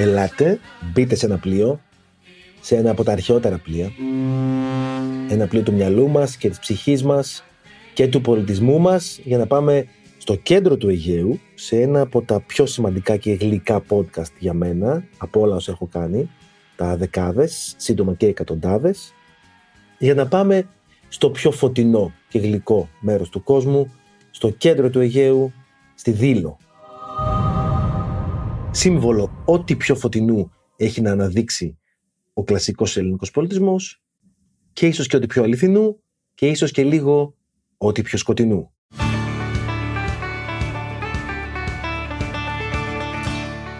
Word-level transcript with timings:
Ελάτε, 0.00 0.58
μπείτε 0.92 1.14
σε 1.14 1.26
ένα 1.26 1.38
πλοίο, 1.38 1.80
σε 2.60 2.76
ένα 2.76 2.90
από 2.90 3.04
τα 3.04 3.12
αρχαιότερα 3.12 3.58
πλοία. 3.58 3.92
Ένα 5.28 5.46
πλοίο 5.46 5.62
του 5.62 5.72
μυαλού 5.72 6.08
μας 6.08 6.36
και 6.36 6.48
της 6.48 6.58
ψυχής 6.58 7.02
μας 7.02 7.44
και 7.94 8.08
του 8.08 8.20
πολιτισμού 8.20 8.78
μας 8.78 9.20
για 9.24 9.38
να 9.38 9.46
πάμε 9.46 9.86
στο 10.18 10.34
κέντρο 10.34 10.76
του 10.76 10.88
Αιγαίου, 10.88 11.40
σε 11.54 11.80
ένα 11.80 12.00
από 12.00 12.22
τα 12.22 12.40
πιο 12.40 12.66
σημαντικά 12.66 13.16
και 13.16 13.32
γλυκά 13.32 13.82
podcast 13.88 14.32
για 14.38 14.52
μένα, 14.52 15.04
από 15.18 15.40
όλα 15.40 15.54
όσα 15.54 15.72
έχω 15.72 15.86
κάνει, 15.86 16.30
τα 16.76 16.96
δεκάδες, 16.96 17.74
σύντομα 17.76 18.14
και 18.14 18.26
εκατοντάδες, 18.26 19.14
για 19.98 20.14
να 20.14 20.26
πάμε 20.26 20.68
στο 21.08 21.30
πιο 21.30 21.50
φωτεινό 21.50 22.12
και 22.28 22.38
γλυκό 22.38 22.88
μέρος 23.00 23.28
του 23.28 23.42
κόσμου, 23.42 23.92
στο 24.30 24.50
κέντρο 24.50 24.90
του 24.90 25.00
Αιγαίου, 25.00 25.52
στη 25.94 26.10
Δήλο. 26.10 26.58
Σύμβολο 28.80 29.42
ό,τι 29.44 29.76
πιο 29.76 29.94
φωτεινού 29.94 30.50
έχει 30.76 31.00
να 31.00 31.10
αναδείξει 31.10 31.78
ο 32.32 32.44
κλασικός 32.44 32.96
ελληνικός 32.96 33.30
πολιτισμός 33.30 34.02
και 34.72 34.86
ίσως 34.86 35.06
και 35.06 35.16
ό,τι 35.16 35.26
πιο 35.26 35.42
αληθινού 35.42 36.02
και 36.34 36.46
ίσως 36.46 36.70
και 36.70 36.84
λίγο 36.84 37.34
ό,τι 37.76 38.02
πιο 38.02 38.18
σκοτεινού. 38.18 38.70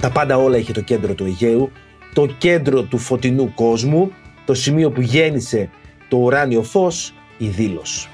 Τα 0.01 0.11
πάντα 0.13 0.37
όλα 0.37 0.57
είχε 0.57 0.73
το 0.73 0.81
κέντρο 0.81 1.15
του 1.15 1.25
Αιγαίου, 1.25 1.71
το 2.15 2.27
κέντρο 2.27 2.83
του 2.83 2.99
φωτεινού 2.99 3.55
κόσμου, 3.55 4.11
το 4.45 4.55
σημείο 4.55 4.91
που 4.91 5.01
γέννησε 5.01 5.71
το 6.09 6.17
ουράνιο 6.17 6.63
φως, 6.63 7.15
η 7.39 7.47
Δήλος. 7.47 8.09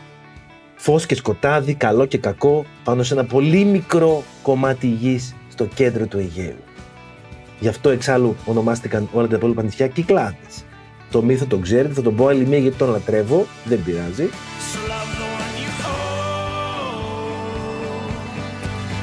Φως 0.74 1.06
και 1.06 1.14
σκοτάδι, 1.14 1.74
καλό 1.74 2.06
και 2.06 2.18
κακό, 2.18 2.64
πάνω 2.84 3.02
σε 3.02 3.14
ένα 3.14 3.24
πολύ 3.24 3.64
μικρό 3.64 4.22
κομμάτι 4.42 4.86
γης 4.86 5.34
στο 5.48 5.66
κέντρο 5.66 6.06
του 6.06 6.18
Αιγαίου. 6.18 6.56
Γι' 7.60 7.68
αυτό 7.68 7.88
εξάλλου 7.90 8.36
ονομάστηκαν 8.44 9.08
όλα 9.12 9.26
τα 9.26 9.36
υπόλοιπα 9.36 9.62
νησιά 9.62 9.88
Κυκλάδες. 9.88 10.64
Το 11.10 11.22
μύθο 11.22 11.46
τον 11.46 11.62
ξέρετε, 11.62 11.94
θα 11.94 12.02
τον 12.02 12.16
πω 12.16 12.26
άλλη 12.26 12.46
μία 12.46 12.58
γιατί 12.58 12.76
τον 12.76 12.90
λατρεύω, 12.90 13.46
δεν 13.64 13.82
πειράζει. 13.84 14.28
So 14.72 14.78
love 14.90 15.10
the 15.20 15.26
one 15.40 15.54
you 15.62 15.70
hold 15.84 16.14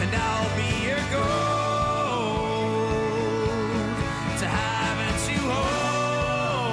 And 0.02 0.14
I'll 0.26 0.52
be 0.60 0.70
your 0.88 1.04
gold 1.16 2.60
To 4.40 4.46
have 4.58 5.00
and 5.08 5.18
to 5.28 5.36
hold 5.50 6.72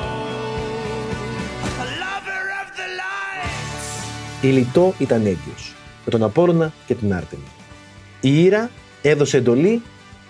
A 1.82 1.86
lover 2.04 2.42
of 2.60 2.68
the 2.78 2.88
light 3.00 4.42
Η 4.42 4.48
Λιτό 4.48 4.94
ήταν 4.98 5.26
έγκυος, 5.26 5.74
με 6.04 6.10
τον 6.10 6.22
Απόλλωνα 6.22 6.72
και 6.86 6.94
την 6.94 7.14
Άρτεμη. 7.14 7.42
Η 8.20 8.44
Ήρα 8.44 8.70
έδωσε 9.02 9.36
εντολή 9.36 9.82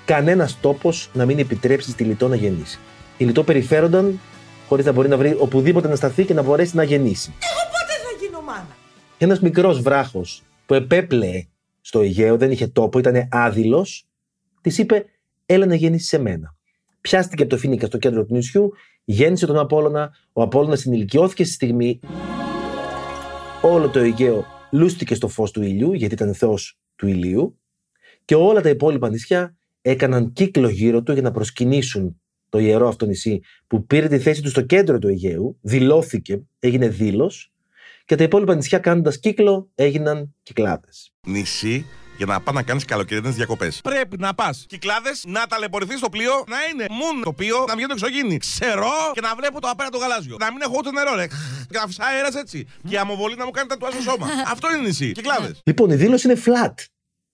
κανένας 0.09 0.61
τόπος 0.61 1.11
να 1.13 1.25
μην 1.25 1.39
επιτρέψει 1.39 1.91
στη 1.91 2.05
Λιτό 2.05 2.29
να 2.29 2.37
γεννήσει. 2.37 2.79
Η 3.17 3.25
Λιτό 3.25 3.45
περιφέρονταν 3.45 4.21
χωρίς 4.69 4.85
να 4.85 4.93
μπορεί 4.93 5.09
να 5.09 5.17
βρει 5.17 5.37
οπουδήποτε 5.39 5.89
να 5.89 5.97
σταθεί 5.97 6.25
και 6.25 6.35
να 6.35 6.43
μπορέσει 6.43 6.77
να 6.77 6.83
γεννήσει. 6.83 7.31
Πότε 7.31 7.93
θα 7.93 8.25
γίνω 8.25 8.41
μάνα; 8.41 8.77
Ένας 9.19 9.41
μικρός 9.41 9.81
βράχος 9.81 10.43
που 10.67 10.75
επέπλεε 10.75 11.47
στο 11.81 12.01
Αιγαίο, 12.01 12.37
δεν 12.37 12.51
είχε 12.51 12.67
τόπο, 12.67 12.99
ήταν 12.99 13.29
άδειλος, 13.31 14.09
της 14.61 14.79
είπε 14.79 15.05
έλα 15.47 15.67
να 15.67 15.75
γεννήσεις 15.75 16.09
σε 16.09 16.19
μένα. 16.19 16.57
Πιάστηκε 17.01 17.43
από 17.43 17.51
το 17.51 17.59
Φίνικα 17.59 17.87
στο 17.87 17.99
κέντρο 17.99 18.25
του 18.25 18.35
νησιού, 18.35 18.73
γέννησε 19.05 19.47
τον 19.47 19.59
Απόλλωνα, 19.59 20.11
ο 20.33 20.43
Απόλλωνας 20.43 20.81
συνηλικιώθηκε 20.81 21.45
στη 21.45 21.53
στιγμή 21.53 22.01
όλο 23.63 23.89
το 23.89 23.99
Αιγαίο 23.99 24.47
λούστηκε 24.73 25.15
στο 25.15 25.29
φως 25.29 25.51
του 25.51 25.63
ήλιου, 25.63 25.93
γιατί 25.93 26.15
ήταν 26.15 26.35
θεός 26.35 26.79
του 26.97 27.07
ηλίου, 27.07 27.59
και 28.25 28.35
όλα 28.35 28.61
τα 28.61 28.69
υπόλοιπα 28.69 29.09
νησιά 29.09 29.58
έκαναν 29.91 30.33
κύκλο 30.33 30.69
γύρω 30.69 31.03
του 31.03 31.13
για 31.13 31.23
να 31.23 31.31
προσκυνήσουν 31.31 32.21
το 32.49 32.59
ιερό 32.59 32.89
αυτό 32.89 33.07
νησί 33.07 33.41
που 33.67 33.87
πήρε 33.87 34.09
τη 34.09 34.19
θέση 34.19 34.43
του 34.43 34.49
στο 34.49 34.61
κέντρο 34.61 34.99
του 34.99 35.09
Αιγαίου, 35.09 35.59
δηλώθηκε, 35.61 36.43
έγινε 36.59 36.89
δήλος 36.89 37.53
και 38.05 38.15
τα 38.15 38.25
υπόλοιπα 38.25 38.55
νησιά 38.55 38.79
κάνοντας 38.79 39.19
κύκλο 39.19 39.71
έγιναν 39.75 40.35
κυκλάδες. 40.43 41.13
νησί 41.27 41.87
για 42.17 42.27
να 42.27 42.41
πά 42.41 42.53
να 42.53 42.63
κάνεις 42.63 42.85
καλοκαιρινές 42.85 43.35
διακοπές. 43.35 43.81
Πρέπει 43.81 44.19
να 44.19 44.35
πας 44.35 44.65
κυκλάδες, 44.69 45.25
να 45.27 45.47
ταλαιπωρηθείς 45.47 45.99
στο 45.99 46.09
πλοίο, 46.09 46.45
να 46.49 46.57
είναι 46.73 46.87
μουν 46.91 47.23
το 47.23 47.33
πλοίο, 47.33 47.65
να 47.69 47.75
βγει 47.77 47.87
το 47.87 47.93
εξωγήινη. 47.93 48.37
Ξερό 48.37 48.99
και 49.13 49.21
να 49.21 49.35
βλέπω 49.35 49.61
το 49.61 49.69
απέναντι 49.69 49.97
το 49.97 50.03
γαλάζιο. 50.03 50.37
Να 50.41 50.53
μην 50.53 50.61
έχω 50.63 50.75
ούτε 50.79 50.91
νερό, 50.91 51.15
ρε. 51.15 51.27
Και 51.71 51.79
να 51.79 51.87
φυσάει 51.87 52.15
αέρας 52.15 52.35
έτσι. 52.35 52.67
Και 52.89 52.95
η 52.95 52.99
αμοβολή 52.99 53.37
να 53.37 53.45
μου 53.45 53.51
κάνει 53.51 53.69
τα 53.69 53.91
στο 53.91 54.03
σώμα. 54.03 54.27
Αυτό 54.53 54.73
είναι 54.73 54.83
νησί. 54.87 55.13
Κυκλάδες. 55.13 55.61
Λοιπόν, 55.65 55.91
η 55.91 55.95
δήλωση 55.95 56.29
είναι 56.29 56.41
flat. 56.45 56.75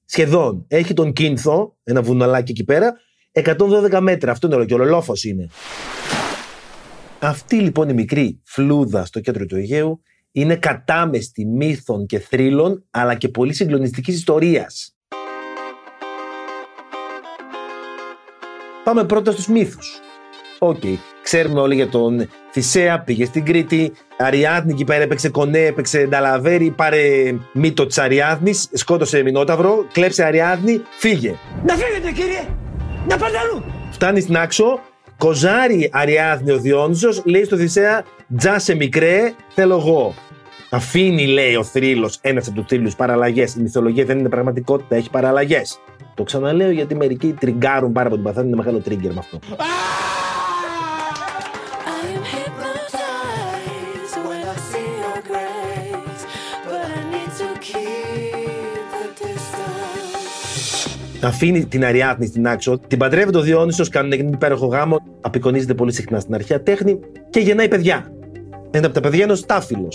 Σχεδόν. 0.04 0.64
Έχει 0.68 0.94
τον 0.94 1.12
Κίνθο, 1.12 1.76
ένα 1.82 2.02
βουναλάκι 2.02 2.50
εκεί 2.50 2.64
πέρα, 2.64 2.92
112 3.32 4.00
μέτρα. 4.00 4.30
Αυτό 4.32 4.46
είναι 4.46 4.56
όλο 4.56 4.64
και 4.64 4.74
ολολόφος 4.74 5.24
είναι. 5.24 5.48
Αυτή 7.20 7.56
λοιπόν 7.56 7.88
η 7.88 7.92
μικρή 7.92 8.40
φλούδα 8.44 9.04
στο 9.04 9.20
κέντρο 9.20 9.46
του 9.46 9.56
Αιγαίου 9.56 10.02
είναι 10.32 10.56
κατάμεστη 10.56 11.46
μύθων 11.46 12.06
και 12.06 12.18
θρύλων, 12.18 12.84
αλλά 12.90 13.14
και 13.14 13.28
πολύ 13.28 13.52
συγκλονιστικής 13.52 14.14
ιστορίας. 14.14 14.96
Πάμε 18.84 19.04
πρώτα 19.04 19.32
στους 19.32 19.48
μύθους. 19.48 20.03
Οκ, 20.66 20.82
ξέρουμε 21.22 21.60
όλοι 21.60 21.74
για 21.74 21.88
τον 21.88 22.28
Θησέα, 22.50 23.00
πήγε 23.00 23.24
στην 23.24 23.44
Κρήτη, 23.44 23.92
Αριάδνη 24.18 24.72
εκεί 24.72 24.84
πέρα 24.84 25.02
έπαιξε 25.02 25.28
κονέ, 25.28 25.58
έπαιξε 25.58 26.06
νταλαβέρι, 26.06 26.70
πάρε 26.70 27.34
μίτο 27.52 27.86
της 27.86 27.98
Αριάδνης, 27.98 28.68
σκότωσε 28.72 29.22
Μινόταυρο, 29.22 29.86
κλέψε 29.92 30.24
Αριάδνη, 30.24 30.80
φύγε. 30.98 31.34
Να 31.66 31.74
φύγετε 31.74 32.10
κύριε. 32.10 32.44
Να 33.08 33.16
πάτε 33.16 33.38
αλλού. 33.38 33.62
Φτάνει 33.90 34.20
στη 34.20 34.36
Νάξο, 34.36 34.80
κοζάρει 35.18 35.90
Αριάδνη 35.92 36.50
ο 36.50 36.58
Διόνυσος, 36.58 37.22
λέει 37.24 37.44
στο 37.44 37.56
Θησέα, 37.56 38.04
τζάσε 38.36 38.74
μικρέ, 38.74 39.32
θέλω 39.48 39.74
εγώ. 39.74 40.14
Αφήνει, 40.70 41.26
λέει 41.26 41.54
ο 41.54 41.64
θρύλος, 41.64 42.18
ένας 42.20 42.46
από 42.46 42.56
τους 42.56 42.66
θρύλους 42.68 42.94
παραλλαγές. 42.94 43.54
Η 43.54 43.60
μυθολογία 43.60 44.04
δεν 44.04 44.18
είναι 44.18 44.28
πραγματικότητα, 44.28 44.96
έχει 44.96 45.10
παραλλαγές. 45.10 45.78
Το 46.14 46.22
ξαναλέω 46.22 46.70
γιατί 46.70 46.94
μερικοί 46.94 47.34
τριγκάρουν 47.40 47.92
πάρα 47.92 48.08
πολύ. 48.08 48.22
Παθαίνουν 48.22 48.46
είναι 48.46 48.56
μεγάλο 48.56 48.78
τρίγκερ 48.78 49.12
με 49.12 49.18
αυτό. 49.18 49.38
Αφήνει 61.24 61.66
την 61.66 61.84
Αριάδνη 61.84 62.26
στην 62.26 62.48
άξο, 62.48 62.78
την 62.78 62.98
παντρεύεται 62.98 63.38
ο 63.38 63.40
Διόνυσος, 63.40 63.88
κάνουν 63.88 64.12
έναν 64.12 64.32
υπέροχο 64.32 64.66
γάμο, 64.66 65.00
απεικονίζεται 65.20 65.74
πολύ 65.74 65.92
συχνά 65.92 66.20
στην 66.20 66.34
αρχαία 66.34 66.62
τέχνη 66.62 66.98
και 67.30 67.40
γεννάει 67.40 67.68
παιδιά. 67.68 68.12
Ένα 68.70 68.86
από 68.86 68.94
τα 68.94 69.00
παιδιά 69.00 69.22
είναι 69.22 69.32
ο 69.32 69.36
Στάφυλο. 69.36 69.88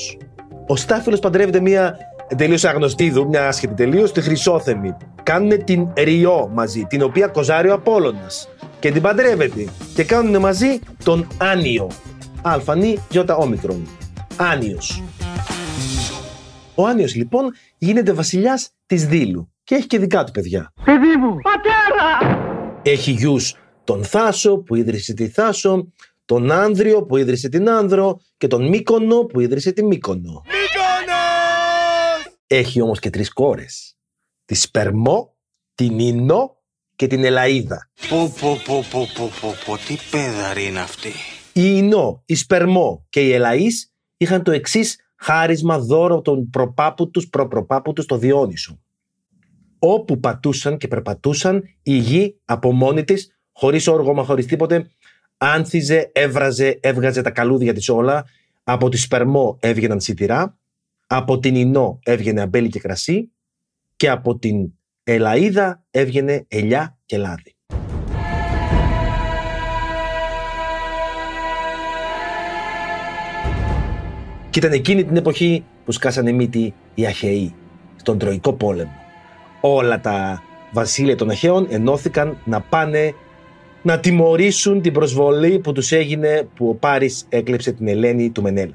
Ο 0.67 0.75
Στάφυλο 0.75 1.17
παντρεύεται 1.17 1.59
μια 1.59 1.97
τελείω 2.35 2.69
αγνωστή 2.69 3.13
μια 3.27 3.47
άσχετη 3.47 3.73
τελείως, 3.73 4.11
τη 4.11 4.21
Χρυσόθεμη. 4.21 4.95
Κάνουν 5.23 5.63
την 5.63 5.87
Ριό 5.97 6.49
μαζί, 6.53 6.85
την 6.89 7.01
οποία 7.01 7.27
κοζάρει 7.27 7.69
ο 7.69 7.73
Απόλλωνας. 7.73 8.49
Και 8.79 8.91
την 8.91 9.01
παντρεύεται. 9.01 9.67
Και 9.95 10.03
κάνουν 10.03 10.37
μαζί 10.37 10.79
τον 11.03 11.27
Άνιο. 11.37 11.89
Αλφανή 12.41 12.97
γιώτα 13.09 13.35
όμικρον. 13.35 13.87
Άνιος. 14.37 15.03
Ο 16.75 16.85
Άνιος 16.85 17.15
λοιπόν 17.15 17.51
γίνεται 17.77 18.13
βασιλιάς 18.13 18.69
της 18.85 19.05
Δήλου 19.05 19.49
και 19.69 19.75
έχει 19.75 19.87
και 19.87 19.99
δικά 19.99 20.23
του 20.23 20.31
παιδιά. 20.31 20.73
Παιδί 20.83 21.15
μου. 21.15 21.35
Πατέρα. 21.41 22.79
Έχει 22.83 23.11
γιους 23.11 23.55
τον 23.83 24.03
Θάσο 24.03 24.57
που 24.57 24.75
ίδρυσε 24.75 25.13
τη 25.13 25.29
Θάσο, 25.29 25.91
τον 26.25 26.51
Άνδριο 26.51 27.03
που 27.03 27.17
ίδρυσε 27.17 27.49
την 27.49 27.69
Άνδρο 27.69 28.19
και 28.37 28.47
τον 28.47 28.69
Μύκονο 28.69 29.25
που 29.25 29.39
ίδρυσε 29.39 29.71
τη 29.71 29.83
Μύκονο. 29.83 30.43
Έχει 32.47 32.81
όμως 32.81 32.99
και 32.99 33.09
τρεις 33.09 33.33
κόρες. 33.33 33.97
Τη 34.45 34.55
Σπερμό, 34.55 35.35
την 35.75 35.99
Ίνο 35.99 36.57
και 36.95 37.07
την 37.07 37.21
Ελαΐδα. 37.23 37.77
Πω 38.09 38.33
πω 38.41 38.61
πω 38.65 38.83
πω 38.91 39.07
πω 39.15 39.29
πω 39.41 39.53
πω 39.65 39.77
τι 39.77 39.97
πέδαρη 40.11 40.65
είναι 40.65 40.79
αυτή. 40.79 41.11
Η 41.53 41.61
Ινώ, 41.75 42.23
η 42.25 42.35
Σπερμό 42.35 43.05
και 43.09 43.27
η 43.27 43.39
Ελαΐς 43.39 43.91
είχαν 44.17 44.43
το 44.43 44.51
εξής 44.51 44.97
χάρισμα 45.15 45.79
δώρο 45.79 46.13
από 46.13 46.23
τον 46.23 46.49
προπάπου 46.49 47.09
τους, 47.09 47.29
προπροπάπου 47.29 47.93
τους, 47.93 48.05
το 48.05 48.17
Διόνυσο. 48.17 48.79
Όπου 49.79 50.19
πατούσαν 50.19 50.77
και 50.77 50.87
περπατούσαν, 50.87 51.63
η 51.83 51.97
γη 51.97 52.35
από 52.45 52.71
μόνη 52.71 53.03
της, 53.03 53.39
χωρίς 53.51 53.87
όργωμα, 53.87 54.23
χωρίς 54.23 54.45
τίποτε, 54.45 54.89
άνθιζε, 55.37 56.09
έβραζε, 56.13 56.79
έβγαζε 56.81 57.21
τα 57.21 57.31
καλούδια 57.31 57.73
της 57.73 57.89
όλα, 57.89 58.25
από 58.63 58.89
τη 58.89 58.97
σπερμό 58.97 59.57
έβγαιναν 59.59 59.99
σιτηρά, 59.99 60.57
από 61.07 61.39
την 61.39 61.55
Ινό 61.55 61.99
έβγαινε 62.03 62.41
αμπέλι 62.41 62.69
και 62.69 62.79
κρασί 62.79 63.31
και 63.95 64.09
από 64.09 64.37
την 64.37 64.73
Ελαίδα 65.03 65.83
έβγαινε 65.91 66.45
ελιά 66.47 66.97
και 67.05 67.17
λάδι. 67.17 67.55
Και 74.49 74.59
ήταν 74.59 74.71
εκείνη 74.71 75.05
την 75.05 75.15
εποχή 75.15 75.63
που 75.85 75.91
σκάσανε 75.91 76.31
μύτη 76.31 76.73
οι 76.93 77.05
Αχαιοί 77.05 77.53
στον 77.95 78.17
Τροϊκό 78.17 78.53
πόλεμο. 78.53 79.08
Όλα 79.61 79.99
τα 79.99 80.43
βασίλεια 80.71 81.15
των 81.15 81.29
Αχαίων 81.29 81.67
ενώθηκαν 81.69 82.37
να 82.45 82.61
πάνε 82.61 83.13
να 83.81 83.99
τιμωρήσουν 83.99 84.81
την 84.81 84.93
προσβολή 84.93 85.59
που 85.59 85.71
τους 85.71 85.91
έγινε 85.91 86.47
που 86.55 86.69
ο 86.69 86.73
Πάρης 86.73 87.25
έκλεψε 87.29 87.71
την 87.71 87.87
Ελένη 87.87 88.29
του 88.29 88.41
Μενέλα. 88.41 88.73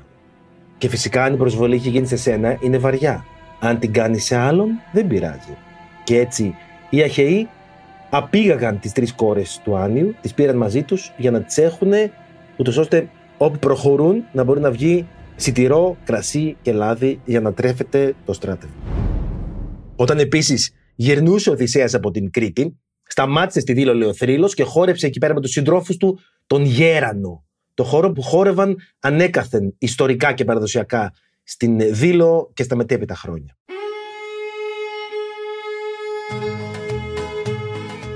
Και 0.79 0.89
φυσικά 0.89 1.25
αν 1.25 1.35
η 1.35 1.37
προσβολή 1.37 1.75
έχει 1.75 1.89
γίνει 1.89 2.07
σε 2.07 2.17
σένα 2.17 2.59
είναι 2.61 2.79
βαριά. 2.79 3.25
Αν 3.61 3.79
την 3.79 3.93
κάνεις 3.93 4.25
σε 4.25 4.37
άλλον 4.37 4.69
δεν 4.93 5.07
πειράζει. 5.07 5.57
Και 6.05 6.19
έτσι 6.19 6.55
οι 6.91 7.03
Αχαιοί 7.03 7.49
απήγαγαν 8.11 8.81
τις 8.81 8.93
τρεις 8.93 9.13
κόρες 9.13 9.61
του 9.65 9.77
Άνιου, 9.77 10.15
τις 10.21 10.35
πήραν 10.35 10.57
μαζί 10.57 10.83
τους 10.83 11.13
για 11.17 11.31
να 11.31 11.41
τις 11.41 11.59
έχουν 11.59 11.93
ούτως 12.57 12.77
ώστε 12.77 13.09
όπου 13.39 13.59
προχωρούν 13.59 14.25
να 14.33 14.45
μπορεί 14.45 14.61
να 14.61 14.71
βγει 14.71 15.07
σιτηρό, 15.37 15.97
κρασί 16.05 16.57
και 16.63 16.73
λάδι 16.73 17.21
για 17.25 17.41
να 17.41 17.53
τρέφεται 17.53 18.15
το 18.25 18.33
στράτευμα. 18.33 19.04
Όταν 19.97 20.19
επίσης 20.19 20.73
γυρνούσε 20.95 21.51
ο 21.51 21.53
Οδυσσέας 21.53 21.95
από 21.95 22.11
την 22.11 22.31
Κρήτη, 22.31 22.79
σταμάτησε 23.03 23.61
στη 23.61 23.73
Δήλο 23.73 23.95
Λεοθρύλος 23.95 24.55
και 24.55 24.63
χόρεψε 24.63 25.07
εκεί 25.07 25.19
πέρα 25.19 25.35
με 25.35 25.41
τους 25.41 25.51
συντρόφους 25.51 25.97
του 25.97 26.19
τον 26.47 26.65
Γέρανο, 26.65 27.45
το 27.75 27.85
χώρο 27.85 28.13
που 28.13 28.23
χόρευαν 28.23 28.77
ανέκαθεν 29.01 29.75
ιστορικά 29.79 30.33
και 30.33 30.45
παραδοσιακά 30.45 31.13
στην 31.43 31.95
Δήλο 31.95 32.51
και 32.55 32.63
στα 32.63 32.77
μετέπειτα 32.77 33.15
χρόνια. 33.15 33.57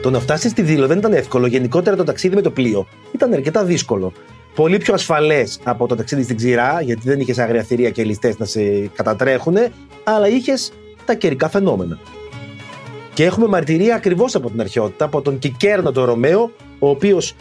Το 0.03 0.11
να 0.11 0.21
φτάσεις 0.21 0.51
στη 0.51 0.63
Δήλο 0.63 0.87
δεν 0.87 0.99
ήταν 0.99 1.13
εύκολο. 1.13 1.47
Γενικότερα 1.47 1.97
το 1.97 2.05
ταξίδι 2.05 2.35
με 2.35 2.41
το 2.41 2.51
πλοίο 2.51 2.87
ήταν 3.15 3.33
αρκετά 3.33 3.65
δύσκολο. 3.65 4.13
Πολύ 4.55 4.79
πιο 4.79 4.95
ασφαλές 4.95 5.61
από 5.65 5.87
το 5.87 5.95
ταξίδι 5.95 6.23
στην 6.23 6.37
ξηρά, 6.37 6.81
γιατί 6.81 7.03
δεν 7.05 7.21
είχες 7.21 7.39
άγρια 7.39 7.63
θηρία 7.63 7.91
και 7.91 8.05
ληστές 8.05 8.39
να 8.39 8.45
σε 8.45 8.87
κατατρέχουν, 8.87 9.57
αλλά 10.05 10.29
είχες 10.29 10.73
τα 11.09 11.15
καιρικά 11.15 11.49
φαινόμενα. 11.49 11.99
Και 13.15 13.25
έχουμε 13.25 13.47
μαρτυρία 13.47 13.95
ακριβώς 13.95 14.35
από 14.35 14.51
την 14.51 14.61
αρχαιότητα, 14.61 15.05
από 15.05 15.21
τον 15.23 15.39
Κικέρνο 15.39 15.93
τον 15.93 16.05
Ρωμαίο, 16.05 16.51
ο 16.79 16.89
οποίος 16.89 17.35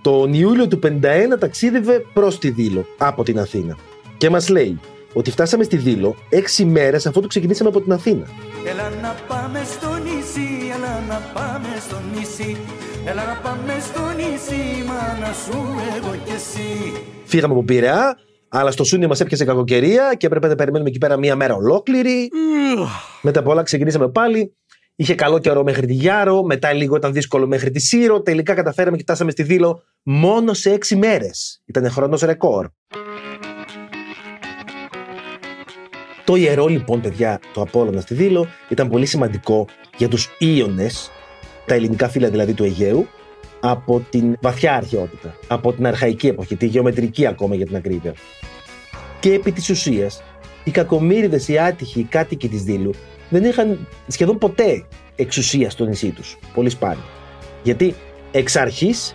τον 0.00 0.34
Ιούλιο 0.34 0.68
του 0.68 0.78
51 0.82 1.38
ταξίδευε 1.38 2.04
προς 2.12 2.38
τη 2.38 2.50
Δήλο 2.50 2.86
από 2.98 3.22
την 3.22 3.38
Αθήνα. 3.38 3.76
Και 4.18 4.30
μας 4.30 4.48
λέει 4.48 4.80
ότι 5.12 5.30
φτάσαμε 5.30 5.64
στη 5.64 5.76
Δήλο 5.76 6.16
έξι 6.28 6.64
μέρες 6.64 7.06
αφού 7.06 7.20
το 7.20 7.26
ξεκινήσαμε 7.26 7.68
από 7.68 7.80
την 7.80 7.92
Αθήνα. 7.92 8.26
Έλα 8.66 8.90
να 9.02 9.16
πάμε 9.28 9.62
στο 9.64 9.88
νησί, 9.88 10.48
έλα 10.76 11.02
να 11.08 11.20
πάμε 11.34 11.68
στο 11.88 11.96
νησί 12.14 12.56
Έλα 13.04 13.24
να 13.24 13.36
πάμε 13.42 13.72
στο 13.80 14.00
νησί, 14.16 14.84
μάνα 14.86 15.32
σου 15.32 15.58
εγώ 15.96 16.14
και 16.24 16.32
εσύ 16.32 16.92
Φύγαμε 17.24 17.52
από 17.52 17.62
Πειραιά, 17.62 18.18
αλλά 18.50 18.70
στο 18.70 18.84
Σούνιο 18.84 19.08
μας 19.08 19.20
έπιασε 19.20 19.44
κακοκαιρία 19.44 20.14
και 20.16 20.26
έπρεπε 20.26 20.48
να 20.48 20.54
περιμένουμε 20.54 20.90
εκεί 20.90 20.98
πέρα 20.98 21.16
μία 21.16 21.36
μέρα 21.36 21.54
ολόκληρη. 21.54 22.28
Μετά 23.22 23.40
από 23.40 23.50
όλα 23.50 23.62
ξεκινήσαμε 23.62 24.08
πάλι. 24.08 24.54
Είχε 24.96 25.14
καλό 25.14 25.38
καιρό 25.38 25.62
μέχρι 25.62 25.86
τη 25.86 25.92
Γιάρο, 25.92 26.42
μετά 26.42 26.72
λίγο 26.72 26.96
ήταν 26.96 27.12
δύσκολο 27.12 27.46
μέχρι 27.46 27.70
τη 27.70 27.80
Σύρο. 27.80 28.22
Τελικά 28.22 28.54
καταφέραμε 28.54 28.96
και 28.96 29.02
φτάσαμε 29.02 29.30
στη 29.30 29.42
Δήλο 29.42 29.82
μόνο 30.02 30.54
σε 30.54 30.72
έξι 30.72 30.96
μέρες. 30.96 31.62
Ήταν 31.64 31.90
χρόνος 31.90 32.20
ρεκόρ. 32.20 32.68
Το 36.24 36.36
ιερό 36.36 36.66
λοιπόν, 36.66 37.00
παιδιά, 37.00 37.40
το 37.54 37.60
Απόλλωνα 37.60 38.00
στη 38.00 38.14
Δήλο 38.14 38.46
ήταν 38.68 38.88
πολύ 38.88 39.06
σημαντικό 39.06 39.66
για 39.96 40.08
τους 40.08 40.28
Ίωνες, 40.38 41.10
τα 41.66 41.74
ελληνικά 41.74 42.08
φύλλα 42.08 42.30
δηλαδή 42.30 42.52
του 42.52 42.64
Αιγαίου, 42.64 43.06
από 43.60 44.06
την 44.10 44.36
βαθιά 44.40 44.74
αρχαιότητα, 44.74 45.34
από 45.48 45.72
την 45.72 45.86
αρχαϊκή 45.86 46.26
εποχή, 46.26 46.56
τη 46.56 46.66
γεωμετρική 46.66 47.26
ακόμα 47.26 47.54
για 47.54 47.66
την 47.66 47.76
ακρίβεια. 47.76 48.14
Και 49.20 49.32
επί 49.32 49.52
της 49.52 49.70
ουσίας, 49.70 50.22
οι 50.64 50.70
κακομύριδες, 50.70 51.48
οι 51.48 51.58
άτυχοι, 51.58 52.00
οι 52.00 52.04
κάτοικοι 52.04 52.48
της 52.48 52.62
Δήλου 52.62 52.94
δεν 53.28 53.44
είχαν 53.44 53.86
σχεδόν 54.06 54.38
ποτέ 54.38 54.84
εξουσία 55.16 55.70
στο 55.70 55.84
νησί 55.84 56.10
τους. 56.10 56.38
Πολύ 56.54 56.70
σπάνιο. 56.70 57.04
Γιατί 57.62 57.94
εξ 58.30 58.56
αρχής 58.56 59.14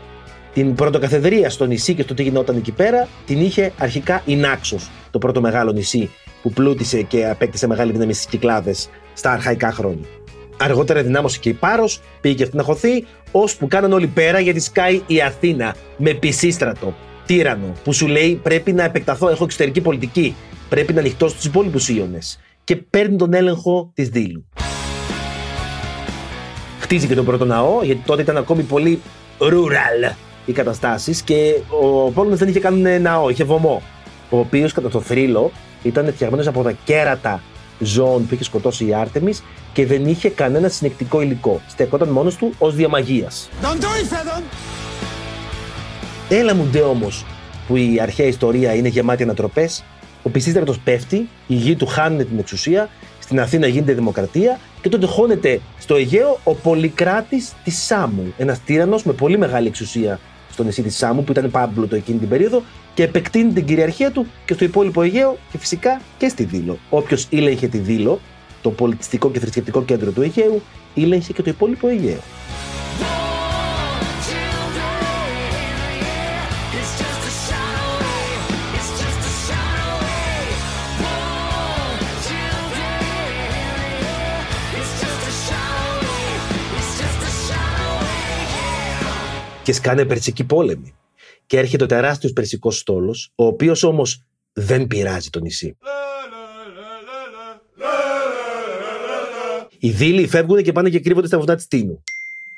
την 0.53 0.75
πρωτοκαθεδρία 0.75 1.49
στο 1.49 1.65
νησί 1.65 1.93
και 1.93 2.01
στο 2.01 2.13
τι 2.13 2.23
γινόταν 2.23 2.55
εκεί 2.55 2.71
πέρα 2.71 3.07
την 3.25 3.41
είχε 3.41 3.71
αρχικά 3.77 4.21
η 4.25 4.35
Νάξος, 4.35 4.89
το 5.11 5.17
πρώτο 5.17 5.41
μεγάλο 5.41 5.71
νησί 5.71 6.09
που 6.41 6.51
πλούτησε 6.51 7.01
και 7.01 7.27
απέκτησε 7.27 7.67
μεγάλη 7.67 7.91
δύναμη 7.91 8.13
στις 8.13 8.25
Κυκλάδες 8.25 8.89
στα 9.13 9.31
αρχαϊκά 9.31 9.71
χρόνια. 9.71 10.05
Αργότερα 10.57 11.03
δυνάμωσε 11.03 11.39
και 11.39 11.49
η 11.49 11.53
Πάρος, 11.53 12.01
πήγε 12.21 12.35
και 12.35 12.43
αυτή 12.43 12.55
να 12.55 12.63
χωθεί, 12.63 13.05
ώσπου 13.31 13.67
κάναν 13.67 13.93
όλοι 13.93 14.07
πέρα 14.07 14.39
γιατί 14.39 14.59
σκάει 14.59 15.01
η 15.07 15.21
Αθήνα 15.21 15.75
με 15.97 16.13
πισίστρατο, 16.13 16.95
τύρανο, 17.25 17.73
που 17.83 17.93
σου 17.93 18.07
λέει 18.07 18.39
πρέπει 18.43 18.73
να 18.73 18.83
επεκταθώ, 18.83 19.29
έχω 19.29 19.43
εξωτερική 19.43 19.81
πολιτική, 19.81 20.35
πρέπει 20.69 20.93
να 20.93 20.99
ανοιχτώ 20.99 21.27
στους 21.27 21.45
υπόλοιπους 21.45 21.89
Ίωνε. 21.89 22.19
Και 22.63 22.75
παίρνει 22.75 23.15
τον 23.15 23.33
έλεγχο 23.33 23.91
της 23.93 24.09
Δήλου. 24.09 24.45
Χτίζει 26.79 27.07
και 27.07 27.15
τον 27.15 27.25
πρώτο 27.25 27.45
ναό, 27.45 27.83
γιατί 27.83 28.01
τότε 28.05 28.21
ήταν 28.21 28.37
ακόμη 28.37 28.63
πολύ 28.63 29.01
rural 29.39 30.15
οι 30.45 30.51
καταστάσεις 30.51 31.21
και 31.21 31.55
ο 31.69 32.11
Πόλωνος 32.11 32.39
δεν 32.39 32.47
είχε 32.47 32.59
καν 32.59 33.01
ναό, 33.01 33.29
είχε 33.29 33.43
βωμό. 33.43 33.81
Ο 34.29 34.37
οποίος 34.39 34.71
κατά 34.73 34.89
το 34.89 35.01
θρύλο 35.01 35.51
ήταν 35.83 36.13
φτιαγμένος 36.13 36.47
από 36.47 36.63
τα 36.63 36.71
κέρατα 36.83 37.41
ζώων 37.79 38.27
που 38.27 38.33
είχε 38.33 38.43
σκοτώσει 38.43 38.85
η 38.85 38.93
Άρτεμις 38.93 39.43
και 39.73 39.85
δεν 39.85 40.05
είχε 40.05 40.29
κανένα 40.29 40.69
συνεκτικό 40.69 41.21
υλικό. 41.21 41.61
Στεκόταν 41.67 42.09
μόνος 42.09 42.35
του 42.35 42.53
ως 42.57 42.75
διαμαγείας. 42.75 43.49
Έλα 46.29 46.55
μου 46.55 46.67
ντε 46.71 46.79
όμως 46.79 47.25
που 47.67 47.75
η 47.75 47.99
αρχαία 48.01 48.27
ιστορία 48.27 48.73
είναι 48.73 48.87
γεμάτη 48.87 49.23
ανατροπές. 49.23 49.83
Ο 50.23 50.29
Πισίστρατος 50.29 50.79
πέφτει, 50.79 51.29
η 51.47 51.53
γη 51.55 51.75
του 51.75 51.85
χάνει 51.85 52.25
την 52.25 52.39
εξουσία, 52.39 52.89
στην 53.19 53.39
Αθήνα 53.39 53.67
γίνεται 53.67 53.93
δημοκρατία 53.93 54.59
και 54.81 54.89
τότε 54.89 55.05
χώνεται 55.05 55.61
στο 55.79 55.95
Αιγαίο 55.95 56.39
ο 56.43 56.53
Πολυκράτης 56.53 57.53
της 57.63 57.83
Σάμου. 57.83 58.33
Ένας 58.37 58.59
τύρανο 58.59 58.99
με 59.03 59.13
πολύ 59.13 59.37
μεγάλη 59.37 59.67
εξουσία 59.67 60.19
στο 60.51 60.63
νησί 60.63 60.81
της 60.81 60.97
Σάμου 60.97 61.23
που 61.23 61.31
ήταν 61.31 61.51
πάμπλουτο 61.51 61.95
εκείνη 61.95 62.17
την 62.17 62.29
περίοδο 62.29 62.63
και 62.93 63.03
επεκτείνει 63.03 63.53
την 63.53 63.65
κυριαρχία 63.65 64.11
του 64.11 64.25
και 64.45 64.53
στο 64.53 64.63
υπόλοιπο 64.63 65.01
Αιγαίο 65.01 65.37
και 65.51 65.57
φυσικά 65.57 66.01
και 66.17 66.27
στη 66.27 66.43
Δήλο. 66.43 66.77
Όποιος 66.89 67.27
ήλεγχε 67.29 67.67
τη 67.67 67.77
Δήλο, 67.77 68.19
το 68.61 68.69
πολιτιστικό 68.69 69.31
και 69.31 69.39
θρησκευτικό 69.39 69.83
κέντρο 69.83 70.11
του 70.11 70.21
Αιγαίου, 70.21 70.61
ήλεγχε 70.93 71.33
και 71.33 71.41
το 71.41 71.49
υπόλοιπο 71.49 71.87
Αιγαίο. 71.87 72.19
Και 89.65 89.73
σκάνε 89.73 90.05
περσικοί 90.05 90.43
πόλεμοι. 90.43 90.95
Και 91.45 91.57
έρχεται 91.57 91.83
ο 91.83 91.87
τεράστιος 91.87 92.33
περσικός 92.33 92.77
στόλος, 92.77 93.31
ο 93.35 93.45
οποίος 93.45 93.83
όμως 93.83 94.23
δεν 94.53 94.87
πειράζει 94.87 95.29
το 95.29 95.39
νησί. 95.39 95.77
Οι 99.79 99.89
δίλοι 99.89 100.27
φεύγουν 100.27 100.63
και 100.63 100.71
πάνε 100.71 100.89
και 100.89 100.99
κρύβονται 100.99 101.27
στα 101.27 101.39
βουνά 101.39 101.55
της 101.55 101.67
Τίνου. 101.67 102.03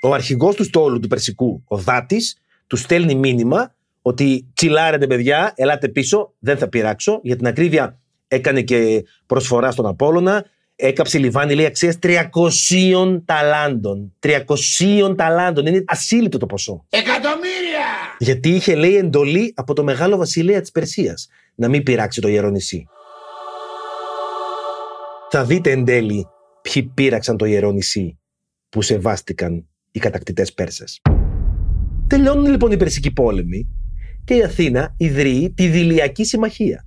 Ο 0.02 0.14
αρχηγός 0.14 0.56
του 0.56 0.64
στόλου 0.64 1.00
του 1.00 1.08
Περσικού, 1.08 1.64
ο 1.68 1.78
Δάτης, 1.78 2.38
του 2.68 2.76
στέλνει 2.76 3.16
μήνυμα 3.16 3.76
ότι 4.02 4.48
τσιλάρετε 4.54 5.08
παιδιά, 5.08 5.54
ελάτε 5.56 5.90
πίσω, 5.90 6.34
δεν 6.40 6.58
θα 6.58 6.70
πειράξω. 6.70 7.20
Για 7.24 7.36
την 7.36 7.48
ακρίβεια 7.48 8.00
έκανε 8.28 8.62
και 8.62 9.04
προσφορά 9.26 9.72
στον 9.72 9.86
Απόλλωνα, 9.86 10.46
έκαψε 10.80 11.18
λιβάνι 11.18 11.56
λέει 11.56 11.66
αξίας 11.66 12.00
300 12.02 13.22
ταλάντων. 13.26 14.14
300 14.20 15.18
ταλάντων. 15.18 15.66
Είναι 15.66 15.84
ασύλληπτο 15.88 16.38
το 16.38 16.46
ποσό. 16.46 16.86
Εκατομμύρια! 16.90 17.88
Γιατί 18.20 18.50
είχε 18.50 18.76
λέει 18.76 18.96
εντολή 18.96 19.54
από 19.56 19.74
το 19.74 19.84
μεγάλο 19.84 20.18
βασιλέα 20.18 20.62
της 20.62 20.72
Περσίας 20.72 21.28
να 21.56 21.68
μην 21.68 21.84
πειράξει 21.84 22.22
το 22.22 22.28
ιερό 22.28 22.50
νησί. 22.50 22.88
Θα 25.30 25.46
δείτε 25.46 25.72
εν 25.72 25.86
τέλει 25.86 26.28
ποιοι 26.62 26.84
πείραξαν 26.84 27.38
το 27.38 27.46
ιερό 27.46 27.72
νησί 27.72 28.20
που 28.70 28.82
σεβάστηκαν 28.82 29.68
οι 29.92 30.00
κατακτητές 30.00 30.54
Πέρσες. 30.54 31.02
Τελειώνουν 32.08 32.46
λοιπόν 32.46 32.72
οι 32.72 32.78
Περσικοί 32.78 33.12
πόλεμοι 33.12 33.68
και 34.24 34.36
η 34.36 34.44
Αθήνα 34.44 34.94
ιδρύει 34.98 35.54
τη 35.56 35.68
Δηλιακή 35.68 36.24
Συμμαχία. 36.26 36.86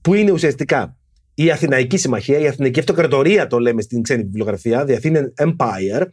που 0.00 0.14
είναι 0.14 0.30
ουσιαστικά 0.30 0.95
η 1.38 1.50
Αθηναϊκή 1.50 1.96
Συμμαχία, 1.96 2.38
η 2.38 2.46
Αθηναϊκή 2.46 2.78
Αυτοκρατορία 2.78 3.46
το 3.46 3.58
λέμε 3.58 3.82
στην 3.82 4.02
ξένη 4.02 4.22
βιβλιογραφία, 4.22 4.84
The 4.88 4.98
Athenian 5.00 5.46
Empire, 5.46 6.06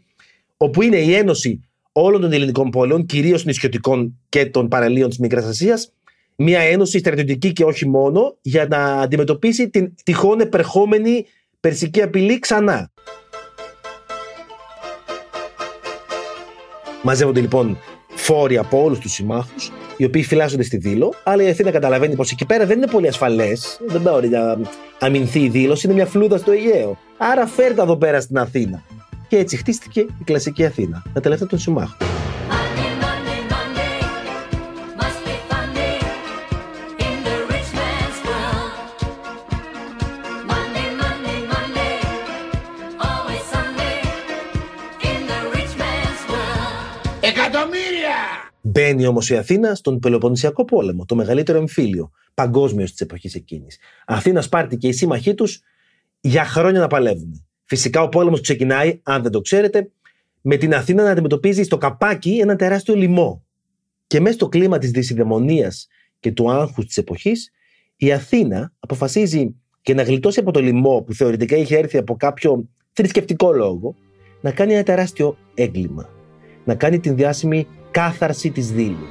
όπου 0.57 0.81
είναι 0.81 0.97
η 0.97 1.13
ένωση 1.13 1.61
όλων 1.91 2.21
των 2.21 2.31
ελληνικών 2.31 2.69
πόλεων, 2.69 3.05
κυρίως 3.05 3.45
νησιωτικών 3.45 4.19
και 4.29 4.45
των 4.45 4.67
παραλίων 4.67 5.09
της 5.09 5.17
Μικράς 5.17 5.45
Ασίας, 5.45 5.93
μια 6.35 6.59
ένωση 6.59 6.99
στρατιωτική 6.99 7.53
και 7.53 7.63
όχι 7.63 7.87
μόνο, 7.87 8.37
για 8.41 8.67
να 8.67 8.83
αντιμετωπίσει 8.83 9.69
την 9.69 9.93
τυχόν 10.03 10.39
επερχόμενη 10.39 11.25
περσική 11.59 12.01
απειλή 12.01 12.39
ξανά. 12.39 12.91
Μαζεύονται 17.03 17.41
λοιπόν 17.41 17.77
φόροι 18.23 18.57
από 18.57 18.83
όλους 18.83 18.99
τους 18.99 19.11
συμμάχους, 19.11 19.71
οι 19.97 20.05
οποίοι 20.05 20.23
φυλάσσονται 20.23 20.63
στη 20.63 20.77
Δήλο, 20.77 21.13
αλλά 21.23 21.43
η 21.43 21.49
Αθήνα 21.49 21.71
καταλαβαίνει 21.71 22.15
πως 22.15 22.31
εκεί 22.31 22.45
πέρα 22.45 22.65
δεν 22.65 22.77
είναι 22.77 22.87
πολύ 22.87 23.07
ασφαλές. 23.07 23.79
Δεν 23.87 24.01
μπορεί 24.01 24.29
να 24.29 24.57
αμυνθεί 24.99 25.39
η 25.39 25.49
δήλωση, 25.49 25.87
είναι 25.87 25.95
μια 25.95 26.05
φλούδα 26.05 26.37
στο 26.37 26.51
Αιγαίο. 26.51 26.97
Άρα 27.17 27.45
φέρτε 27.45 27.81
εδώ 27.81 27.97
πέρα 27.97 28.21
στην 28.21 28.37
Αθήνα. 28.37 28.83
Και 29.27 29.37
έτσι 29.37 29.57
χτίστηκε 29.57 29.99
η 29.99 30.23
κλασική 30.23 30.65
Αθήνα, 30.65 31.03
τα 31.13 31.19
τελευταία 31.19 31.47
των 31.47 31.59
συμμάχων. 31.59 32.07
Μπαίνει 48.73 49.05
όμως 49.05 49.29
η 49.29 49.37
Αθήνα 49.37 49.75
στον 49.75 49.99
Πελοποννησιακό 49.99 50.65
πόλεμο, 50.65 51.05
το 51.05 51.15
μεγαλύτερο 51.15 51.57
εμφύλιο 51.57 52.11
παγκόσμιος 52.33 52.91
της 52.91 53.01
εποχής 53.01 53.35
εκείνης. 53.35 53.77
Αθήνα, 54.05 54.41
Σπάρτη 54.41 54.77
και 54.77 54.87
οι 54.87 54.91
σύμμαχοί 54.91 55.33
τους 55.33 55.61
για 56.21 56.45
χρόνια 56.45 56.79
να 56.79 56.87
παλεύουν. 56.87 57.45
Φυσικά 57.63 58.01
ο 58.01 58.09
πόλεμος 58.09 58.41
ξεκινάει, 58.41 58.99
αν 59.03 59.21
δεν 59.21 59.31
το 59.31 59.41
ξέρετε, 59.41 59.91
με 60.41 60.57
την 60.57 60.73
Αθήνα 60.73 61.03
να 61.03 61.09
αντιμετωπίζει 61.09 61.63
στο 61.63 61.77
καπάκι 61.77 62.37
ένα 62.41 62.55
τεράστιο 62.55 62.95
λοιμό. 62.95 63.45
Και 64.07 64.19
μέσα 64.19 64.33
στο 64.33 64.49
κλίμα 64.49 64.77
της 64.77 64.91
δυσυδαιμονίας 64.91 65.87
και 66.19 66.31
του 66.31 66.51
άγχους 66.51 66.85
της 66.85 66.97
εποχής, 66.97 67.51
η 67.95 68.11
Αθήνα 68.11 68.73
αποφασίζει 68.79 69.55
και 69.81 69.93
να 69.93 70.03
γλιτώσει 70.03 70.39
από 70.39 70.51
το 70.51 70.61
λοιμό 70.61 71.01
που 71.01 71.13
θεωρητικά 71.13 71.55
είχε 71.55 71.77
έρθει 71.77 71.97
από 71.97 72.15
κάποιο 72.15 72.69
θρησκευτικό 72.91 73.51
λόγο, 73.51 73.95
να 74.41 74.51
κάνει 74.51 74.73
ένα 74.73 74.83
τεράστιο 74.83 75.37
έγκλημα. 75.53 76.09
Να 76.65 76.75
κάνει 76.75 76.99
την 76.99 77.15
διάσημη 77.15 77.67
κάθαρση 77.93 78.51
της 78.51 78.71
δήλου. 78.71 79.07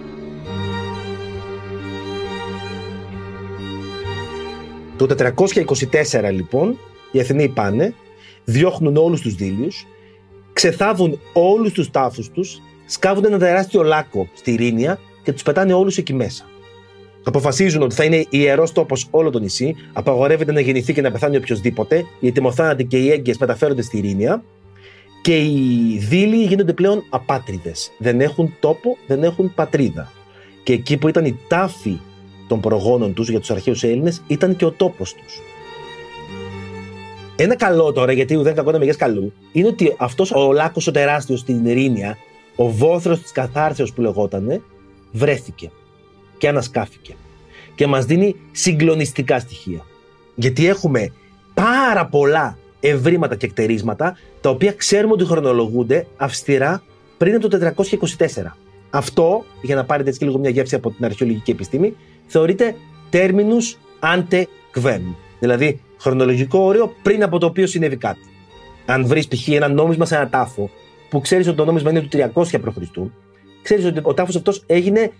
Το 4.96 5.06
424 5.08 6.32
λοιπόν 6.32 6.78
οι 7.12 7.20
Αθηναίοι 7.20 7.48
πάνε, 7.48 7.94
διώχνουν 8.44 8.96
όλους 8.96 9.20
τους 9.20 9.34
δήλιους, 9.34 9.86
ξεθάβουν 10.52 11.18
όλους 11.32 11.72
τους 11.72 11.90
τάφους 11.90 12.30
τους, 12.30 12.60
σκάβουν 12.86 13.24
ένα 13.24 13.38
τεράστιο 13.38 13.82
λάκκο 13.82 14.28
στη 14.34 14.54
Ρήνια 14.54 14.98
και 15.22 15.32
τους 15.32 15.42
πετάνε 15.42 15.72
όλους 15.72 15.96
εκεί 15.98 16.14
μέσα. 16.14 16.44
Αποφασίζουν 17.24 17.82
ότι 17.82 17.94
θα 17.94 18.04
είναι 18.04 18.26
ιερός 18.30 18.72
τόπος 18.72 19.06
όλο 19.10 19.30
το 19.30 19.38
νησί, 19.38 19.74
απαγορεύεται 19.92 20.52
να 20.52 20.60
γεννηθεί 20.60 20.92
και 20.92 21.00
να 21.00 21.10
πεθάνει 21.10 21.36
οποιοδήποτε, 21.36 22.04
οι 22.20 22.26
ετοιμοθάνατοι 22.26 22.84
και 22.84 22.98
οι 22.98 23.10
έγκυες 23.10 23.38
μεταφέρονται 23.38 23.82
στη 23.82 24.00
Ρήνια 24.00 24.42
και 25.22 25.36
οι 25.36 25.98
δίλοι 26.08 26.44
γίνονται 26.44 26.72
πλέον 26.72 27.04
απάτριδες. 27.08 27.92
Δεν 27.98 28.20
έχουν 28.20 28.56
τόπο, 28.60 28.96
δεν 29.06 29.22
έχουν 29.22 29.54
πατρίδα. 29.54 30.12
Και 30.62 30.72
εκεί 30.72 30.96
που 30.96 31.08
ήταν 31.08 31.24
η 31.24 31.38
τάφη 31.48 32.00
των 32.48 32.60
προγόνων 32.60 33.14
τους 33.14 33.28
για 33.30 33.40
τους 33.40 33.50
αρχαίους 33.50 33.82
Έλληνες, 33.82 34.22
ήταν 34.26 34.56
και 34.56 34.64
ο 34.64 34.70
τόπος 34.70 35.14
τους. 35.14 35.40
Ένα 37.36 37.56
καλό 37.56 37.92
τώρα, 37.92 38.12
γιατί 38.12 38.36
ουδέν 38.36 38.54
κακό 38.54 38.70
να 38.70 38.78
μεγές 38.78 38.96
καλού, 38.96 39.32
είναι 39.52 39.68
ότι 39.68 39.94
αυτός 39.98 40.32
ο 40.32 40.52
λάκκος 40.52 40.86
ο 40.86 40.90
τεράστιος 40.90 41.40
στην 41.40 41.66
Ειρήνια, 41.66 42.18
ο 42.56 42.70
βόθρος 42.70 43.20
της 43.20 43.32
καθάρσεω 43.32 43.86
που 43.94 44.00
λεγότανε, 44.00 44.62
βρέθηκε 45.12 45.70
και 46.38 46.48
ανασκάφηκε. 46.48 47.14
Και 47.74 47.86
μας 47.86 48.04
δίνει 48.04 48.36
συγκλονιστικά 48.52 49.38
στοιχεία. 49.38 49.86
Γιατί 50.34 50.66
έχουμε 50.66 51.12
πάρα 51.54 52.06
πολλά 52.06 52.58
ευρήματα 52.82 53.36
και 53.36 53.46
εκτερίσματα, 53.46 54.16
τα 54.40 54.50
οποία 54.50 54.72
ξέρουμε 54.72 55.12
ότι 55.12 55.24
χρονολογούνται 55.24 56.06
αυστηρά 56.16 56.82
πριν 57.18 57.34
από 57.34 57.48
το 57.48 57.72
424. 57.76 58.56
Αυτό, 58.90 59.44
για 59.62 59.74
να 59.74 59.84
πάρετε 59.84 60.08
έτσι 60.08 60.20
και 60.20 60.26
λίγο 60.26 60.38
μια 60.38 60.50
γεύση 60.50 60.74
από 60.74 60.90
την 60.90 61.04
αρχαιολογική 61.04 61.50
επιστήμη, 61.50 61.96
θεωρείται 62.26 62.74
terminus 63.12 63.76
ante 64.00 64.42
quem. 64.74 65.00
Δηλαδή, 65.38 65.80
χρονολογικό 65.98 66.58
όριο 66.58 66.94
πριν 67.02 67.22
από 67.22 67.38
το 67.38 67.46
οποίο 67.46 67.66
συνέβη 67.66 67.96
κάτι. 67.96 68.20
Αν 68.86 69.06
βρεις 69.06 69.28
π.χ. 69.28 69.48
ένα 69.48 69.68
νόμισμα 69.68 70.04
σε 70.04 70.14
ένα 70.14 70.28
τάφο, 70.28 70.70
που 71.08 71.20
ξέρεις 71.20 71.46
ότι 71.46 71.56
το 71.56 71.64
νόμισμα 71.64 71.90
είναι 71.90 72.00
του 72.00 72.08
300 72.34 72.44
π.Χ., 72.50 72.98
ξέρεις 73.62 73.84
ότι 73.84 74.00
ο 74.02 74.14
τάφος 74.14 74.36
αυτός 74.36 74.62
έγινε 74.66 75.12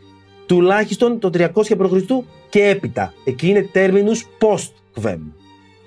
τουλάχιστον 0.46 1.18
το 1.18 1.30
300 1.34 1.48
π.Χ. 1.52 2.12
και 2.48 2.64
έπειτα. 2.64 3.12
Εκεί 3.24 3.48
είναι 3.48 3.68
terminus 3.74 4.46
post 4.46 5.02
quem. 5.02 5.18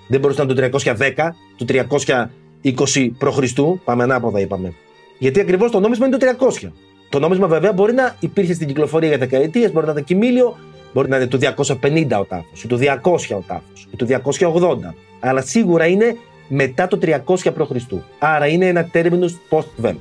Δεν 0.08 0.20
μπορούσε 0.20 0.44
να 0.44 0.52
είναι 0.52 0.70
το 0.70 0.80
310, 1.16 1.28
το 1.56 1.64
320 1.68 3.10
π.Χ. 3.18 3.60
Πάμε 3.84 4.02
ανάποδα, 4.02 4.40
είπαμε. 4.40 4.72
Γιατί 5.18 5.40
ακριβώς 5.40 5.70
το 5.70 5.80
νόμισμα 5.80 6.06
είναι 6.06 6.16
το 6.16 6.26
300. 6.64 6.70
Το 7.08 7.18
νόμισμα 7.18 7.46
βέβαια 7.46 7.72
μπορεί 7.72 7.92
να 7.92 8.16
υπήρχε 8.20 8.54
στην 8.54 8.66
κυκλοφορία 8.66 9.08
για 9.08 9.18
δεκαετίες, 9.18 9.72
μπορεί 9.72 9.86
να 9.86 9.92
ήταν 9.92 10.04
κοιμήλιο, 10.04 10.56
μπορεί 10.92 11.08
να 11.08 11.16
είναι 11.16 11.26
του 11.26 11.38
250 11.38 12.18
ο 12.20 12.24
τάφος, 12.24 12.62
ή 12.62 12.66
του 12.66 12.78
200 12.78 13.36
ο 13.36 13.42
τάφος, 13.46 13.88
ή 13.90 13.96
του 13.96 14.06
280. 14.06 14.94
Αλλά 15.20 15.40
σίγουρα 15.40 15.86
είναι 15.86 16.16
μετά 16.48 16.88
το 16.88 16.98
300 17.02 17.18
π.Χ. 17.26 17.92
Άρα 18.18 18.46
είναι 18.46 18.66
ένα 18.66 18.90
terminus 18.92 19.30
post 19.50 19.84
quem. 19.84 19.96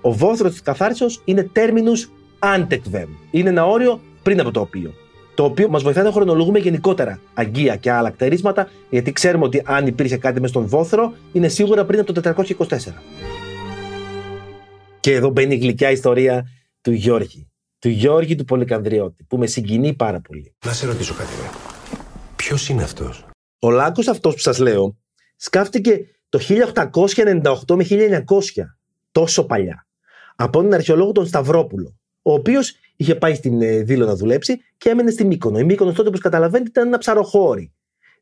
Ο 0.00 0.12
βόθρος 0.12 0.50
της 0.50 0.62
καθάρισεω 0.62 1.08
είναι 1.24 1.50
terminus 1.56 2.08
ante 2.54 2.74
quem. 2.74 3.06
Είναι 3.30 3.48
ένα 3.48 3.66
όριο 3.66 4.00
πριν 4.22 4.40
από 4.40 4.50
το 4.50 4.60
οποίο. 4.60 4.94
Το 5.34 5.44
οποίο 5.44 5.68
μας 5.68 5.82
βοηθάει 5.82 6.04
να 6.04 6.12
χρονολογούμε 6.12 6.58
γενικότερα 6.58 7.20
αγκία 7.34 7.76
και 7.76 7.90
άλλα 7.90 8.10
κτερίσματα, 8.10 8.68
γιατί 8.90 9.12
ξέρουμε 9.12 9.44
ότι 9.44 9.62
αν 9.64 9.86
υπήρχε 9.86 10.16
κάτι 10.16 10.40
μες 10.40 10.50
στον 10.50 10.66
βόθρο, 10.66 11.12
είναι 11.32 11.48
σίγουρα 11.48 11.84
πριν 11.84 12.00
από 12.00 12.12
το 12.12 12.20
424. 12.20 13.02
Και 15.00 15.12
εδώ 15.12 15.30
μπαίνει 15.30 15.54
η 15.54 15.58
γλυκιά 15.58 15.90
ιστορία 15.90 16.46
του 16.80 16.92
Γιώργη. 16.92 17.48
Του 17.78 17.88
Γιώργη 17.88 18.34
του 18.34 18.44
Πολυκανδριώτη, 18.44 19.24
που 19.24 19.38
με 19.38 19.46
συγκινεί 19.46 19.94
πάρα 19.94 20.20
πολύ. 20.20 20.54
Να 20.66 20.72
σε 20.72 20.86
ρωτήσω 20.86 21.14
κάτι. 21.14 21.30
ρε. 21.42 21.48
Ποιος 22.36 22.68
είναι 22.68 22.82
αυτός; 22.82 23.26
Ο 23.58 23.70
λάκκο 23.70 24.02
αυτός 24.10 24.34
που 24.34 24.40
σας 24.40 24.58
λέω 24.58 24.96
σκάφτηκε 25.36 26.00
το 26.28 26.38
1898 26.38 27.76
με 27.76 27.84
1900. 27.84 28.76
Τόσο 29.12 29.44
παλιά. 29.46 29.86
Από 30.36 30.60
έναν 30.60 30.72
αρχαιολόγο 30.72 31.12
τον 31.12 31.26
Σταυρόπουλο. 31.26 31.96
Ο 32.22 32.32
οποίος 32.32 32.74
είχε 32.96 33.14
πάει 33.14 33.34
στην 33.34 33.62
ε, 33.62 33.82
Δήλο 33.82 34.06
να 34.06 34.14
δουλέψει 34.16 34.60
και 34.76 34.88
έμενε 34.88 35.10
στη 35.10 35.24
Μύκονο. 35.24 35.58
Η 35.58 35.64
Μύκονος 35.64 35.94
τότε, 35.94 36.08
όπως 36.08 36.20
καταλαβαίνετε, 36.20 36.70
ήταν 36.70 36.86
ένα 36.86 36.98
ψαροχώρι. 36.98 37.72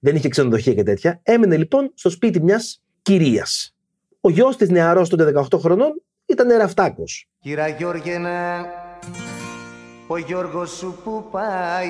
Δεν 0.00 0.17
είχε 0.17 0.29
ξενοδοχεία 0.29 0.75
και 0.75 0.83
τέτοια. 0.83 1.21
Έμενε 1.23 1.57
λοιπόν 1.57 1.91
στο 1.95 2.11
σπίτι 2.11 2.43
μιας 2.43 2.83
κυρίας. 3.02 3.75
Ο 4.21 4.31
γιος 4.31 4.57
της 4.57 4.71
νεαρός 4.71 5.09
τότε 5.09 5.33
18 5.50 5.59
χρονών 5.59 6.02
ήταν 6.26 6.59
ραφτάκο. 6.59 7.05
Κύρα 7.41 7.69
Γιώργενα, 7.69 8.67
ο 10.07 10.17
Γιώργος 10.17 10.71
σου 10.71 11.00
που 11.05 11.25
πάει 11.31 11.88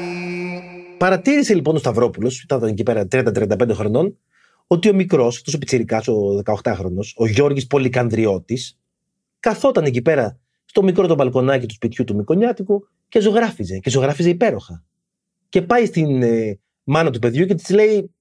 Παρατήρησε 1.03 1.55
λοιπόν 1.55 1.75
ο 1.75 1.79
Σταυρόπουλος, 1.79 2.43
ήταν 2.43 2.63
εκεί 2.63 2.83
πέρα 2.83 3.07
30-35 3.13 3.71
χρονών, 3.73 4.19
ότι 4.67 4.89
ο 4.91 4.95
μικρός, 4.95 5.37
αυτός 5.37 5.55
ο 5.55 5.59
πιτσυρικά, 5.59 5.99
ο 5.99 6.43
18χρονο, 6.45 7.03
ο 7.17 7.27
Γιώργης 7.27 7.67
Πολυκανδριώτης, 7.67 8.79
καθόταν 9.41 9.85
εκεί 9.85 10.03
πέρα 10.03 10.39
στο 10.73 10.83
μικρό 10.83 11.07
το 11.07 11.15
μπαλκονάκι 11.15 11.67
του 11.67 11.75
σπιτιού 11.75 12.05
του 12.05 12.15
Μικονιάτικου 12.15 12.89
και 13.09 13.21
ζωγράφιζε. 13.21 13.79
Και 13.79 13.91
ζωγράφιζε 13.91 14.29
υπέροχα. 14.29 14.85
Και 15.49 15.63
πάει 15.63 15.87
στην 15.87 16.23
ε, 16.23 16.59
μάνα 16.85 17.11
του 17.11 17.19
παιδιού 17.19 17.47
και 17.47 17.55
της 17.55 17.71
λέει: 17.71 18.15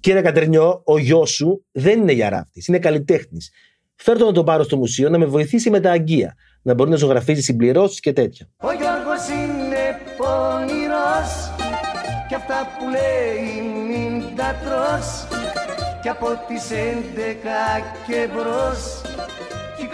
Κύριε 0.00 0.20
Κατερνιό, 0.20 0.82
ο 0.84 0.98
γιος 0.98 1.30
σου 1.30 1.64
δεν 1.72 2.00
είναι 2.00 2.12
γεράφτη, 2.12 2.64
είναι 2.66 2.78
καλλιτέχνης. 2.78 3.50
Φέρ' 3.94 4.18
τον 4.18 4.26
να 4.26 4.32
τον 4.32 4.44
πάρω 4.44 4.62
στο 4.62 4.76
μουσείο 4.76 5.08
να 5.08 5.18
με 5.18 5.24
βοηθήσει 5.26 5.70
με 5.70 5.80
τα 5.80 5.90
αγκία. 5.90 6.36
Να 6.62 6.74
μπορεί 6.74 6.90
να 6.90 6.96
ζωγραφίζει 6.96 7.40
συμπληρώσεις 7.40 8.00
και 8.00 8.12
τέτοια. 8.12 8.48
Ο 8.56 8.72
Γιώργος 8.72 9.28
είναι 9.28 9.98
πονηρός 10.16 11.32
Κι 12.28 12.34
αυτά 12.34 12.66
που 12.78 12.84
λέει 12.90 13.62
μην 13.88 14.36
τα 14.36 14.54
τρως 14.64 15.26
Κι 16.02 16.08
από 16.08 16.26
τις 16.48 16.70
11 16.70 16.74
και 18.06 18.28
μπρος 18.32 19.05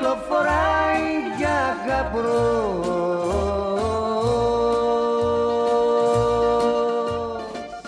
Κυκλοφοράει 0.02 1.06
για 1.38 1.76
γαμπρός 1.86 2.86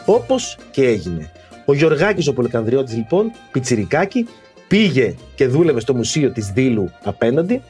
Όπως 0.05 0.59
και 0.71 0.87
έγινε. 0.87 1.31
Ο 1.65 1.75
Γιωργάκης 1.75 2.27
ο 2.27 2.33
Πολυκανδριώτης, 2.33 2.95
λοιπόν, 2.95 3.33
πιτσιρικάκι, 3.53 4.29
πήγε 4.69 5.15
και 5.35 5.47
δούλευε 5.47 5.81
στο 5.81 5.95
μουσείο 5.95 6.33
της 6.33 6.47
Δήλου 6.47 6.91
απέναντι 7.05 7.63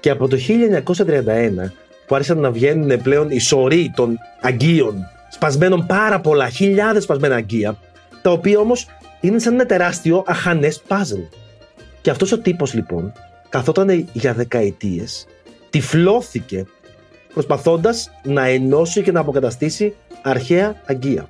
και 0.00 0.10
από 0.10 0.28
το 0.28 0.36
1931 0.36 1.72
που 2.06 2.14
άρχισαν 2.14 2.38
να 2.38 2.50
βγαίνουν 2.50 3.02
πλέον 3.02 3.30
οι 3.30 3.38
σωροί 3.38 3.92
των 3.96 4.18
αγκίων 4.40 5.06
σπασμένων 5.30 5.86
πάρα 5.86 6.20
πολλά, 6.20 6.48
χιλιάδες 6.48 7.02
σπασμένα 7.02 7.34
αγκία, 7.34 7.76
τα 8.22 8.30
οποία 8.30 8.58
όμως 8.58 8.86
είναι 9.20 9.38
σαν 9.38 9.54
ένα 9.54 9.66
τεράστιο 9.66 10.24
αχανές 10.26 10.80
παζλ. 10.80 11.20
Και 12.00 12.10
αυτός 12.10 12.32
ο 12.32 12.38
τύπος 12.38 12.74
λοιπόν 12.74 13.12
καθόταν 13.48 14.08
για 14.12 14.34
δεκαετίες, 14.34 15.26
τυφλώθηκε 15.70 16.66
προσπαθώντας 17.32 18.10
να 18.24 18.46
ενώσει 18.46 19.02
και 19.02 19.12
να 19.12 19.20
αποκαταστήσει 19.20 19.94
αρχαία 20.22 20.82
αγκία. 20.86 21.28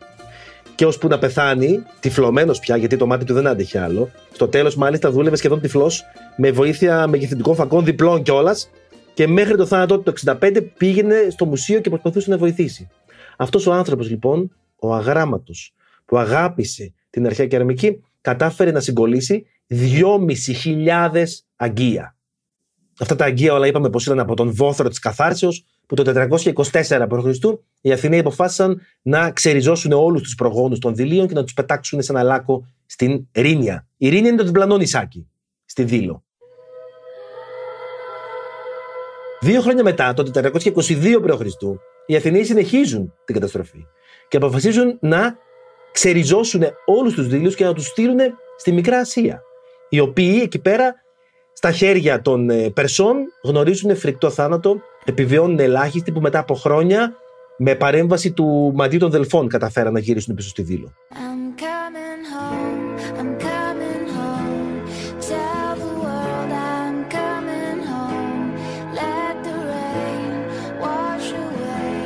Και 0.75 0.87
ώσπου 0.87 1.09
να 1.09 1.19
πεθάνει, 1.19 1.83
τυφλωμένος 2.01 2.61
πια, 2.61 2.77
γιατί 2.77 2.97
το 2.97 3.07
μάτι 3.07 3.25
του 3.25 3.35
δεν 3.35 3.47
άντεχε 3.47 3.79
άλλο, 3.79 4.11
στο 4.33 4.49
τέλος 4.49 4.77
μάλιστα 4.77 5.11
δούλευε 5.11 5.37
σχεδόν 5.37 5.61
τυφλός, 5.61 6.05
με 6.37 6.51
βοήθεια 6.51 7.07
μεγεθυντικών 7.07 7.55
φακών 7.55 7.85
διπλών 7.85 8.23
κιόλας, 8.23 8.71
και 9.15 9.27
μέχρι 9.27 9.57
το 9.57 9.67
θάνατό 9.67 9.99
του 9.99 10.03
το 10.03 10.37
65 10.41 10.61
πήγαινε 10.79 11.27
στο 11.31 11.45
μουσείο 11.45 11.81
και 11.81 11.89
προσπαθούσε 11.89 12.31
να 12.31 12.39
βοηθήσει. 12.39 12.89
Αυτός 13.37 13.67
ο 13.67 13.73
άνθρωπος 13.73 14.11
λοιπόν, 14.11 14.53
ο 14.79 14.95
αγράμματος, 14.95 15.75
που 16.05 16.19
αγάπησε 16.19 16.93
την 17.11 17.27
αρχαία 17.27 17.47
κεραμική, 17.47 18.03
κατάφερε 18.21 18.71
να 18.71 18.81
συγκολήσει 18.81 19.47
2.500 19.71 21.25
αγκία. 21.59 22.17
Αυτά 23.01 23.17
τα 23.17 23.25
αγκία 23.25 23.55
όλα 23.55 23.67
είπαμε 23.67 23.91
πως 23.91 24.07
ήταν 24.07 24.21
από 24.21 24.35
τον 24.35 24.55
βόθρο 24.55 24.89
της 24.89 24.99
Καθάρσεως, 24.99 25.65
που 25.87 25.95
το 25.95 26.29
424 26.31 27.07
π.Χ. 27.09 27.45
οι 27.81 27.93
Αθηναίοι 27.93 28.19
αποφάσισαν 28.19 28.81
να 29.03 29.31
ξεριζώσουν 29.31 29.93
όλους 29.93 30.23
τους 30.23 30.35
προγόνους 30.35 30.79
των 30.79 30.95
δηλίων 30.95 31.29
και 31.29 31.35
να 31.35 31.43
τους 31.43 31.55
πετάξουν 31.55 32.03
σε 32.03 32.13
ένα 32.13 32.23
λάκκο 32.23 32.67
στην 32.87 33.29
Ρήνια. 33.33 33.87
Η 33.97 34.09
Ρήνια 34.09 34.29
είναι 34.29 34.39
το 34.39 34.45
διπλανό 34.45 34.77
νησάκι, 34.77 35.29
στη 35.65 35.85
Δήλο. 35.85 36.25
Δύο 39.41 39.61
χρόνια 39.61 39.83
μετά, 39.83 40.15
το 40.15 40.31
422 40.35 41.21
π.Χ., 41.27 41.41
οι 42.07 42.17
Αθηναίοι 42.17 42.45
συνεχίζουν 42.45 43.15
την 43.25 43.35
καταστροφή 43.35 43.87
και 44.29 44.37
αποφασίζουν 44.37 44.99
να 45.01 45.37
ξεριζώσουν 45.93 46.63
όλους 46.85 47.15
τους 47.15 47.27
δήλου 47.27 47.51
και 47.51 47.65
να 47.65 47.73
τους 47.73 47.87
στείλουν 47.87 48.19
στη 48.57 48.73
Μικρά 48.73 48.99
Ασία. 48.99 49.43
Οι 49.89 50.01
οποίοι 50.01 50.41
εκεί 50.43 50.59
πέρα 50.59 50.95
στα 51.61 51.73
χέρια 51.73 52.23
των 52.23 52.51
ε, 52.51 52.71
Περσών 52.71 53.17
γνωρίζουν 53.43 53.97
φρικτό 53.97 54.31
θάνατο, 54.31 54.81
επιβιώνουν 55.05 55.59
ελάχιστοι 55.59 56.13
που 56.13 56.21
μετά 56.21 56.39
από 56.39 56.55
χρόνια 56.55 57.13
με 57.59 57.75
παρέμβαση 57.75 58.33
του 58.33 58.73
Μαντίου 58.75 58.99
των 58.99 59.11
Δελφών 59.11 59.49
καταφέραν 59.49 59.93
να 59.93 59.99
γυρίσουν 59.99 60.35
πίσω 60.35 60.49
στη 60.49 60.63
Δήλο. 60.63 60.93
I'm 61.11 61.61
coming 61.67 62.23
home, 62.35 62.85
I'm 63.21 63.33
coming 63.49 64.05
home. 64.19 64.87
Tell 65.29 65.73
the 65.85 65.93
world 66.03 66.51
I'm 66.77 66.99
coming 67.19 67.81
home. 67.93 68.49
Let 69.03 69.35
the 69.49 69.57
rain 69.73 70.33
wash 70.85 71.29
away 71.47 71.97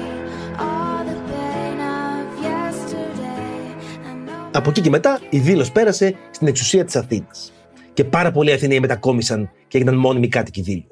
all 0.67 1.01
the 1.11 1.19
pain 1.33 1.79
of 2.01 2.25
yesterday. 2.49 3.55
I 4.09 4.13
know 4.27 4.51
Από 4.53 4.71
εκεί 4.71 4.81
και 4.81 4.91
μετά 4.91 5.21
η 5.31 5.39
Δήλος 5.39 5.73
πέρασε 5.73 6.15
στην 6.31 6.47
εξουσία 6.47 6.85
της 6.85 6.97
Αθήνας. 6.97 7.53
Και 7.95 8.05
πάρα 8.05 8.31
πολλοί 8.31 8.53
Αθηναίοι 8.53 8.81
μετακόμισαν 8.81 9.51
και 9.69 9.77
έγιναν 9.79 9.97
μόνιμοι 9.97 10.29
κάτοικοι 10.29 10.61
Δήλου. 10.61 10.87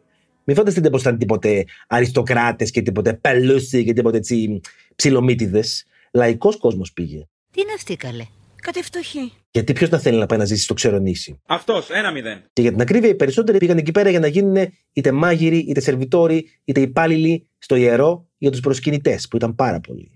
Μην 0.45 0.57
φανταστείτε 0.57 0.91
πως 0.91 1.01
ήταν 1.01 1.19
τίποτε 1.19 1.65
αριστοκράτες 1.89 2.71
και 2.71 2.83
τίποτε 2.83 3.15
πελούσι 3.15 3.85
και 3.85 3.93
τίποτε 3.93 4.17
έτσι 4.17 4.61
ψιλομύτιδες. 4.97 5.85
Λαϊκός 6.13 6.57
κόσμος 6.57 6.93
πήγε. 6.93 7.27
Τι 7.51 7.61
είναι 7.61 7.73
αυτή 7.77 7.97
καλέ; 7.97 8.25
Κάτι 8.63 8.83
φτωχή. 8.83 9.33
Γιατί 9.51 9.73
ποιος 9.73 9.91
να 9.91 9.99
θέλει 9.99 10.19
να 10.19 10.27
πάει 10.27 10.39
να 10.39 10.45
ζήσει 10.45 10.63
στο 10.63 10.75
ξερονήσι. 10.75 11.41
Αυτός, 11.47 11.91
ένα 11.91 12.11
μηδέν. 12.11 12.43
Και 12.53 12.63
για 12.63 12.71
την 12.71 12.81
ακρίβεια, 12.81 13.09
οι 13.09 13.15
περισσότεροι 13.15 13.59
πήγαν 13.59 13.79
εκεί 13.79 13.91
πέρα 13.91 14.11
για 14.11 14.21
να 14.21 14.27
γίνουν 14.27 14.57
είτε 14.93 15.13
μάγειροι, 15.13 15.59
είτε 15.59 15.81
σερβιτόροι, 15.81 16.49
είτε 16.65 16.81
υπάλληλοι 16.81 17.49
στο 17.59 17.75
ιερό 17.75 18.27
για 18.39 18.51
τους 18.51 18.61
προσκυνητές, 18.61 19.29
που 19.29 19.37
ήταν 19.37 19.55
πάρα 19.55 19.81
πολλοί. 19.81 20.11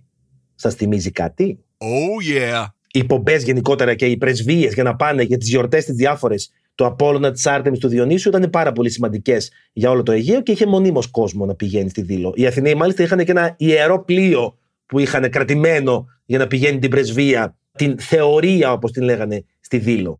Σας 0.54 0.74
θυμίζει 0.74 1.10
κάτι; 1.10 1.64
Oh 1.78 2.36
yeah. 2.36 2.64
Οι 2.92 3.04
πομπές 3.04 3.44
γενικότερα 3.44 3.94
και 3.94 4.06
οι 4.06 4.16
πρεσβείες 4.16 4.74
για 4.74 4.82
να 4.82 4.96
πάνε 4.96 5.22
για 5.22 5.38
τις 5.38 5.48
γιορτές 5.48 5.84
τις 5.84 5.94
διάφορες 5.94 6.50
του 6.74 6.86
Απόλλωνα, 6.86 7.32
τη 7.32 7.42
Άρτεμι, 7.44 7.78
του 7.78 7.88
Διονύσιου 7.88 8.30
ήταν 8.36 8.50
πάρα 8.50 8.72
πολύ 8.72 8.90
σημαντικές 8.90 9.50
για 9.72 9.90
όλο 9.90 10.02
το 10.02 10.12
Αιγαίο 10.12 10.42
και 10.42 10.52
είχε 10.52 10.66
μονίμως 10.66 11.06
κόσμο 11.06 11.46
να 11.46 11.54
πηγαίνει 11.54 11.88
στη 11.88 12.02
Δήλο. 12.02 12.32
Οι 12.34 12.46
Αθηναίοι 12.46 12.74
μάλιστα 12.74 13.02
είχαν 13.02 13.24
και 13.24 13.30
ένα 13.30 13.54
ιερό 13.58 14.04
πλοίο 14.04 14.58
που 14.86 14.98
είχαν 14.98 15.30
κρατημένο 15.30 16.06
για 16.24 16.38
να 16.38 16.46
πηγαίνει 16.46 16.78
την 16.78 16.90
πρεσβεία, 16.90 17.56
την 17.76 17.98
θεωρία 17.98 18.72
όπως 18.72 18.92
την 18.92 19.02
λέγανε, 19.02 19.44
στη 19.60 19.78
Δήλο. 19.78 20.18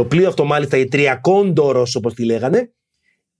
Το 0.00 0.06
πλοίο 0.06 0.28
αυτό, 0.28 0.44
μάλιστα, 0.44 0.76
η 0.76 0.88
Τριακόντορο, 0.88 1.86
όπως 1.94 2.14
τη 2.14 2.24
λέγανε, 2.24 2.72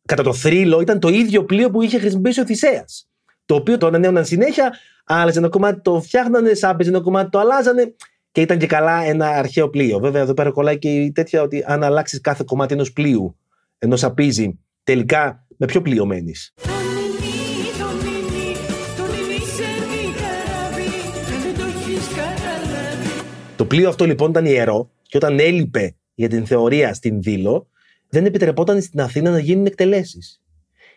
κατά 0.07 0.23
το 0.23 0.33
θρύλο, 0.33 0.81
ήταν 0.81 0.99
το 0.99 1.09
ίδιο 1.09 1.45
πλοίο 1.45 1.71
που 1.71 1.83
είχε 1.83 1.99
χρησιμοποιήσει 1.99 2.41
ο 2.41 2.45
Θησέας. 2.45 3.09
Το 3.45 3.55
οποίο 3.55 3.77
το 3.77 3.87
ανανέωναν 3.87 4.25
συνέχεια, 4.25 4.75
άλλαζε 5.05 5.39
ένα 5.39 5.49
κομμάτι, 5.49 5.81
το 5.81 6.01
φτιάχνανε, 6.01 6.55
σάπιζε 6.55 6.91
ένα 6.91 7.01
κομμάτι, 7.01 7.31
το 7.31 7.39
αλλάζανε 7.39 7.95
και 8.33 8.41
ήταν 8.41 8.59
και 8.59 8.67
καλά 8.67 9.03
ένα 9.03 9.29
αρχαίο 9.29 9.69
πλοίο. 9.69 9.99
Βέβαια, 9.99 10.23
εδώ 10.23 10.35
πέρα 10.35 10.51
κολλάει 10.51 10.79
και 10.79 10.89
η 10.89 11.13
τέτοια 11.13 11.43
ότι 11.43 11.65
αν 11.67 11.83
αλλάξεις 11.83 12.21
κάθε 12.21 12.45
κομμάτι 12.47 12.75
ενός 12.75 12.93
πλοίου, 12.93 13.37
ενώ 13.79 13.97
σαπίζει, 13.97 14.59
τελικά 14.85 15.47
με 15.57 15.67
ποιο 15.67 15.83
πλοίο 15.83 16.07
μένεις; 16.07 16.53
Το 16.57 16.71
νινί, 16.71 17.65
το 17.79 17.89
νινί, 18.05 18.55
το 18.97 19.03
νινί 19.03 19.39
σε 19.39 19.69
μη 19.91 20.13
καράβι, 20.21 20.91
δεν 21.43 21.55
το 21.55 21.65
έχεις 21.65 22.07
καταλάβει. 22.09 23.09
Το 23.57 23.65
πλοίο 23.65 23.89
αυτό 23.89 24.05
λοιπόν 24.05 24.31
ήταν 24.31 24.45
ιερό 24.45 24.91
και 25.03 25.17
όταν 25.17 25.39
έλειπε 25.39 25.95
για 26.21 26.29
την 26.29 26.47
θεωρία 26.47 26.95
στην 26.95 27.23
Δήλο, 27.23 27.67
δεν 28.09 28.25
επιτρεπόταν 28.25 28.83
στην 28.83 29.01
Αθήνα 29.01 29.31
να 29.31 29.39
γίνουν 29.39 29.67
εκτελέσεις. 29.67 30.43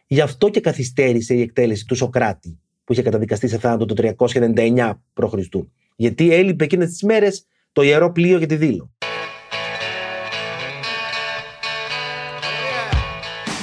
Γι' 0.08 0.22
αυτό 0.22 0.50
και 0.50 0.60
καθυστέρησε 0.60 1.34
η 1.34 1.42
εκτέλεση 1.42 1.86
του 1.86 1.96
Σοκράτη, 1.96 2.60
που 2.84 2.94
είχε 2.94 3.02
καταδικαστεί 3.02 3.48
σε 3.48 3.58
θάνατο 3.58 3.86
το 3.86 4.14
399 4.18 4.92
π.Χ. 5.14 5.34
Γιατί 5.96 6.34
έλειπε 6.34 6.64
εκείνες 6.64 6.90
τις 6.90 7.04
μέρες 7.04 7.46
το 7.72 7.82
ιερό 7.82 8.12
πλοίο 8.12 8.38
για 8.38 8.48
τη 8.48 8.56
Δήλο. 8.56 8.92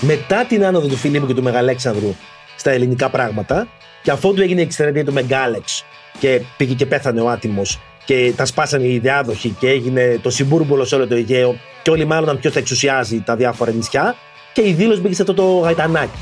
Μετά 0.01 0.47
την 0.47 0.65
άνοδο 0.65 0.89
του 0.89 0.97
Φιλίππου 0.97 1.27
και 1.27 1.35
του 1.35 1.43
Μεγαλέξανδρου 1.43 2.15
στα 2.57 2.71
ελληνικά 2.71 3.11
πράγματα, 3.11 3.69
και 4.03 4.11
αφότου 4.11 4.41
έγινε 4.41 4.61
η 4.61 4.65
εξαιρετία 4.65 5.05
του 5.05 5.13
Μεγάλεξ 5.13 5.85
και 6.19 6.41
πήγε 6.57 6.75
και 6.75 6.87
πέθανε 6.87 7.21
ο 7.21 7.29
άτιμος 7.29 7.81
και 8.05 8.33
τα 8.37 8.45
σπάσανε 8.45 8.87
οι 8.87 8.99
διάδοχοι 8.99 9.57
και 9.61 9.69
έγινε 9.69 10.19
το 10.23 10.31
συμπούρμπολο 10.31 10.85
σε 10.85 10.95
όλο 10.95 11.07
το 11.07 11.15
Αιγαίο 11.15 11.57
και 11.83 11.91
όλοι 11.91 12.05
μάλλον 12.05 12.39
ποιο 12.39 12.51
θα 12.51 12.59
εξουσιάζει 12.59 13.21
τα 13.21 13.37
διάφορα 13.37 13.71
νησιά 13.71 14.15
και 14.53 14.69
η 14.69 14.73
δήλωση 14.73 15.01
μπήκε 15.01 15.15
σε 15.15 15.23
αυτό 15.23 15.35
το 15.35 15.59
γαϊτανάκι. 15.59 16.19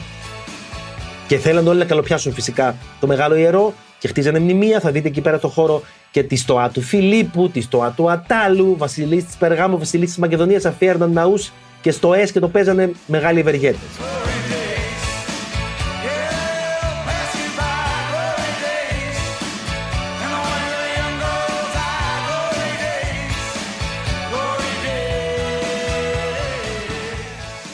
Και 1.26 1.38
θέλαν 1.38 1.66
όλοι 1.66 1.78
να 1.78 1.84
καλοπιάσουν 1.84 2.32
φυσικά 2.32 2.76
το 3.00 3.06
μεγάλο 3.06 3.36
ιερό 3.36 3.74
και 3.98 4.08
χτίζανε 4.08 4.38
μνημεία. 4.38 4.80
Θα 4.80 4.90
δείτε 4.90 5.08
εκεί 5.08 5.20
πέρα 5.20 5.38
στο 5.38 5.48
χώρο 5.48 5.82
και 6.10 6.22
της 6.22 6.40
στοά 6.40 6.68
του 6.68 6.80
Φιλίππου, 6.80 7.50
της 7.50 7.64
στοά 7.64 7.90
του 7.90 8.10
Ατάλου, 8.10 8.74
βασιλείς 8.78 9.24
της 9.24 9.36
Περγάμου, 9.36 9.78
βασιλείς 9.78 10.08
της 10.08 10.18
Μακεδονίας 10.18 10.64
αφιέρναν 10.64 11.12
ναούς 11.12 11.52
και 11.80 11.90
στο 11.90 12.14
ΕΣ 12.14 12.32
και 12.32 12.40
το 12.40 12.48
παίζανε 12.48 12.92
μεγάλοι 13.06 13.40
ευεργέτες. 13.40 14.27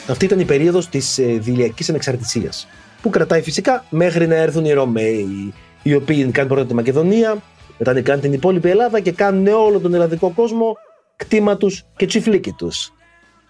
Αυτή 0.07 0.25
ήταν 0.25 0.39
η 0.39 0.45
περίοδος 0.45 0.89
της 0.89 1.19
Δηλιακής 1.39 1.89
Ανεξαρτησίας. 1.89 2.67
Που 3.01 3.09
κρατάει 3.09 3.41
φυσικά 3.41 3.85
μέχρι 3.89 4.27
να 4.27 4.35
έρθουν 4.35 4.65
οι 4.65 4.71
Ρωμαίοι, 4.71 5.53
οι 5.83 5.93
οποίοι 5.93 6.31
κάνουν 6.31 6.49
πρώτα 6.49 6.67
τη 6.67 6.73
Μακεδονία, 6.73 7.37
μετά 7.77 7.93
νικάνε 7.93 8.21
την 8.21 8.33
υπόλοιπη 8.33 8.69
Ελλάδα 8.69 8.99
και 8.99 9.11
κάνουν 9.11 9.47
όλο 9.47 9.79
τον 9.79 9.93
ελλαδικό 9.93 10.31
κόσμο 10.35 10.77
κτήμα 11.15 11.57
τους 11.57 11.83
και 11.95 12.05
τσιφλίκι 12.05 12.51
τους. 12.51 12.93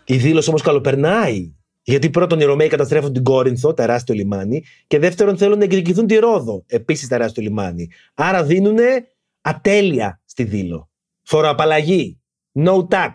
Η 0.06 0.18
δήλωση 0.18 0.50
όμως 0.50 0.62
καλοπερνάει. 0.62 1.54
Γιατί 1.82 2.10
πρώτον 2.10 2.39
οι 2.39 2.44
Ρωμαίοι 2.44 2.68
καταστρέφουν 2.68 3.13
την 3.13 3.24
Κόρινθο, 3.24 3.74
τεράστιο 3.74 4.15
λιμάνι, 4.15 4.63
και 4.88 5.00
δεύτερον 5.00 5.38
θέλουν 5.38 5.58
να 5.58 5.63
εκδικηθούν 5.63 6.08
τη 6.08 6.15
Ρόδο, 6.15 6.63
επίσης 6.68 7.08
τεράστιο 7.08 7.44
λιμάνι. 7.44 7.89
Άρα 8.13 8.44
δίνουν 8.44 8.78
ατέλεια 9.41 10.22
στη 10.26 10.44
δήλο. 10.44 10.89
Φοροαπαλλαγή, 11.24 12.20
no 12.60 12.88
tax, 12.88 13.12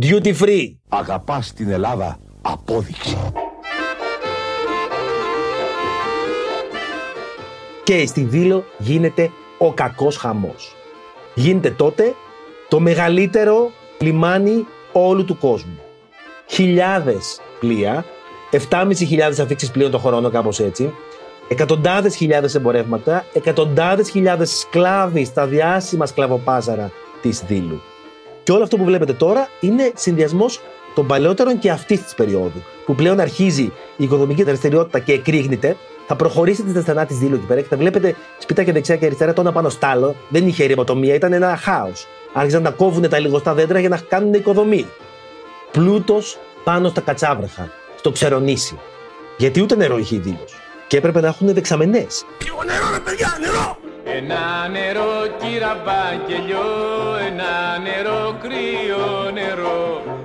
duty 0.00 0.34
free. 0.34 0.76
Αγαπάς 0.88 1.52
την 1.52 1.70
Ελλάδα. 1.70 2.18
Απόδειξη. 2.42 3.18
και 7.90 8.06
στη 8.06 8.22
Δήλο 8.22 8.64
γίνεται 8.78 9.30
ο 9.58 9.72
κακός 9.72 10.16
χαμός. 10.16 10.76
Γίνεται 11.34 11.70
τότε 11.70 12.14
το 12.68 12.80
μεγαλύτερο 12.80 13.70
λιμάνι 13.98 14.66
όλου 14.92 15.24
του 15.24 15.38
κόσμου. 15.38 15.78
Χιλιάδες 16.46 17.40
πλοία, 17.60 18.04
7.500 18.50 19.40
αφήξεις 19.40 19.70
πλοίων 19.70 19.90
το 19.90 19.98
χρόνο 19.98 20.30
κάπως 20.30 20.60
έτσι, 20.60 20.92
Εκατοντάδες 21.48 22.14
χιλιάδες 22.16 22.54
εμπορεύματα, 22.54 23.24
εκατοντάδες 23.32 24.10
χιλιάδες 24.10 24.58
σκλάβοι 24.58 25.24
στα 25.24 25.46
διάσημα 25.46 26.06
σκλαβοπάζαρα 26.06 26.92
της 27.22 27.42
Δήλου. 27.46 27.80
Και 28.42 28.52
όλο 28.52 28.62
αυτό 28.62 28.76
που 28.76 28.84
βλέπετε 28.84 29.12
τώρα 29.12 29.48
είναι 29.60 29.92
συνδυασμός 29.94 30.60
των 31.00 31.08
παλαιότερων 31.08 31.58
και 31.58 31.70
αυτής 31.70 32.02
της 32.02 32.14
περίοδου. 32.14 32.62
Που 32.84 32.94
πλέον 32.94 33.20
αρχίζει 33.20 33.62
η 33.96 34.04
οικοδομική 34.04 34.42
δραστηριότητα 34.42 34.98
και 34.98 35.12
εκρήγνεται. 35.12 35.76
Θα 36.06 36.16
προχωρήσετε 36.16 36.70
στα 36.70 36.80
στενά 36.80 37.06
της 37.06 37.18
δήλου 37.18 37.34
εκεί 37.34 37.44
πέρα 37.46 37.60
και 37.60 37.66
θα 37.68 37.76
βλέπετε 37.76 38.14
σπιτάκια 38.38 38.72
δεξιά 38.72 38.96
και 38.96 39.06
αριστερά 39.06 39.32
το 39.32 39.40
ένα 39.40 39.52
πάνω 39.52 39.68
στ' 39.68 39.84
άλλο. 39.84 40.14
Δεν 40.28 40.46
είχε 40.46 40.64
ρηματομία, 40.64 41.14
ήταν 41.14 41.32
ένα 41.32 41.56
χάος. 41.56 42.06
Άρχισαν 42.32 42.62
να 42.62 42.70
κόβουν 42.70 43.08
τα 43.08 43.18
λιγοστά 43.18 43.54
δέντρα 43.54 43.78
για 43.80 43.88
να 43.88 43.96
κάνουν 43.96 44.34
οικοδομή. 44.34 44.86
Πλούτος 45.70 46.38
πάνω 46.64 46.88
στα 46.88 47.00
κατσάβραχα, 47.00 47.72
στο 47.98 48.10
ξερονήσι. 48.10 48.78
Γιατί 49.36 49.60
ούτε 49.62 49.76
νερό 49.76 49.98
είχε 49.98 50.14
η 50.14 50.18
δήλο. 50.18 50.44
Και 50.86 50.96
έπρεπε 50.96 51.20
να 51.20 51.26
έχουν 51.26 51.54
δεξαμενές. 51.54 52.24
Ένα 54.04 54.68
νερό 54.72 55.12
κύρα 55.40 55.82
μπακελιό, 55.84 56.68
ένα 57.28 57.78
νερό 57.82 58.36
κρύο 58.42 59.30
νερό. 59.32 60.02
Ένα 60.04 60.08
νερό 60.08 60.19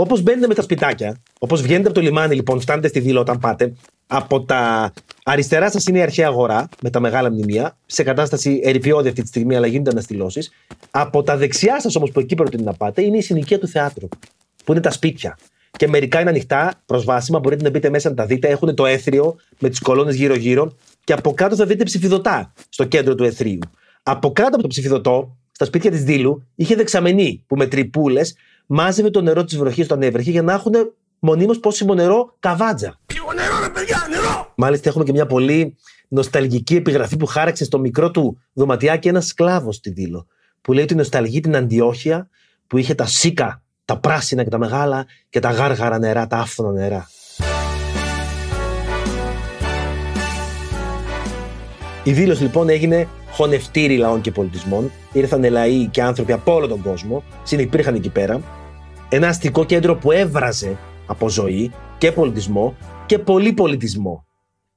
Όπως 0.00 0.22
μπαίνετε 0.22 0.46
με 0.46 0.54
τα 0.54 0.62
σπιτάκια, 0.62 1.22
όπως 1.38 1.62
βγαίνετε 1.62 1.88
από 1.88 1.94
το 1.94 2.00
λιμάνι, 2.00 2.34
λοιπόν, 2.34 2.60
φτάνετε 2.60 2.88
στη 2.88 3.00
Δήλο 3.00 3.20
όταν 3.20 3.38
πάτε, 3.38 3.72
από 4.06 4.44
τα 4.44 4.92
αριστερά 5.24 5.70
σας 5.70 5.86
είναι 5.86 5.98
η 5.98 6.02
αρχαία 6.02 6.26
αγορά 6.26 6.68
με 6.82 6.90
τα 6.90 7.00
μεγάλα 7.00 7.30
μνημεία, 7.30 7.76
σε 7.86 8.02
κατάσταση 8.02 8.60
ερηπιώδη 8.64 9.08
αυτή 9.08 9.22
τη 9.22 9.28
στιγμή, 9.28 9.56
αλλά 9.56 9.66
γίνονται 9.66 9.90
αναστηλώσεις. 9.90 10.50
Από 10.90 11.22
τα 11.22 11.36
δεξιά 11.36 11.80
σας 11.80 11.96
όμως, 11.96 12.10
που 12.10 12.20
εκεί 12.20 12.34
προτείνει 12.34 12.62
να 12.62 12.72
πάτε, 12.72 13.02
είναι 13.02 13.16
η 13.16 13.20
συνοικία 13.20 13.58
του 13.58 13.68
θεάτρου, 13.68 14.08
που 14.64 14.72
είναι 14.72 14.80
τα 14.80 14.90
σπίτια. 14.90 15.38
Και 15.76 15.88
μερικά 15.88 16.20
είναι 16.20 16.30
ανοιχτά, 16.30 16.72
προσβάσιμα, 16.86 17.38
μπορείτε 17.38 17.62
να 17.62 17.70
μπείτε 17.70 17.90
μέσα 17.90 18.08
να 18.08 18.14
τα 18.14 18.26
δείτε. 18.26 18.48
Έχουν 18.48 18.74
το 18.74 18.86
έθριο 18.86 19.36
με 19.58 19.68
τις 19.68 19.80
κολόνες 19.80 20.14
γύρω-γύρω. 20.14 20.76
Και 21.04 21.12
από 21.12 21.34
κάτω 21.34 21.56
θα 21.56 21.66
δείτε 21.66 21.84
ψηφιδωτά 21.84 22.52
στο 22.68 22.84
κέντρο 22.84 23.14
του 23.14 23.24
εθρίου. 23.24 23.58
Από 24.02 24.32
κάτω 24.32 24.48
από 24.48 24.62
το 24.62 24.68
ψηφιδωτό, 24.68 25.36
στα 25.52 25.64
σπίτια 25.64 25.90
της 25.90 26.04
Δήλου, 26.04 26.46
είχε 26.54 26.74
δεξαμενή 26.74 27.44
που 27.46 27.56
με 27.56 27.66
τρυπούλες 27.66 28.34
μάζευε 28.72 29.10
το 29.10 29.20
νερό 29.20 29.44
της 29.44 29.56
βροχής 29.56 29.84
όταν 29.84 30.02
έβρεχε 30.02 30.30
για 30.30 30.42
να 30.42 30.52
έχουν 30.52 30.72
μονίμως 31.18 31.58
πόσιμο 31.58 31.94
νερό 31.94 32.36
καβάτζα. 32.38 33.00
Μάλιστα, 34.54 34.88
έχουμε 34.88 35.04
και 35.04 35.12
μια 35.12 35.26
πολύ 35.26 35.76
νοσταλγική 36.08 36.76
επιγραφή 36.76 37.16
που 37.16 37.26
χάραξε 37.26 37.64
στο 37.64 37.78
μικρό 37.78 38.10
του 38.10 38.38
δωματιάκι 38.52 39.08
ένας 39.08 39.26
σκλάβος 39.26 39.76
στη 39.76 39.90
Δήλο. 39.90 40.26
Που 40.60 40.72
λέει 40.72 40.84
ότι 40.84 40.94
νοσταλγεί 40.94 41.40
την 41.40 41.56
Αντιόχεια 41.56 42.28
που 42.66 42.78
είχε 42.78 42.94
τα 42.94 43.06
σίκα, 43.06 43.62
τα 43.84 43.98
πράσινα 43.98 44.44
και 44.44 44.50
τα 44.50 44.58
μεγάλα 44.58 45.06
και 45.28 45.40
τα 45.40 45.50
γάργαρα 45.50 45.98
νερά, 45.98 46.26
τα 46.26 46.36
άφθονα 46.36 46.70
νερά. 46.70 47.08
Η 52.04 52.12
δήλωση 52.12 52.42
λοιπόν 52.42 52.68
έγινε 52.68 53.08
χωνευτήρι 53.30 53.96
λαών 53.96 54.20
και 54.20 54.30
πολιτισμών. 54.30 54.90
Ήρθαν 55.12 55.50
λαοί 55.50 55.86
και 55.86 56.02
άνθρωποι 56.02 56.32
από 56.32 56.54
όλο 56.54 56.66
τον 56.66 56.82
κόσμο, 56.82 57.22
συνυπήρχαν 57.42 57.94
εκεί 57.94 58.10
πέρα. 58.10 58.59
Ένα 59.12 59.28
αστικό 59.28 59.64
κέντρο 59.64 59.96
που 59.96 60.12
έβραζε 60.12 60.76
από 61.06 61.28
ζωή 61.28 61.70
και 61.98 62.12
πολιτισμό 62.12 62.76
και 63.06 63.18
πολύ 63.18 63.52
πολιτισμό. 63.52 64.24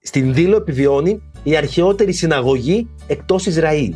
Στην 0.02 0.34
Δήλο 0.34 0.56
επιβιώνει 0.56 1.22
η 1.44 1.56
αρχαιότερη 1.56 2.14
συναγωγή 2.14 2.90
εκτός 3.08 3.46
Ισραήλ. 3.46 3.96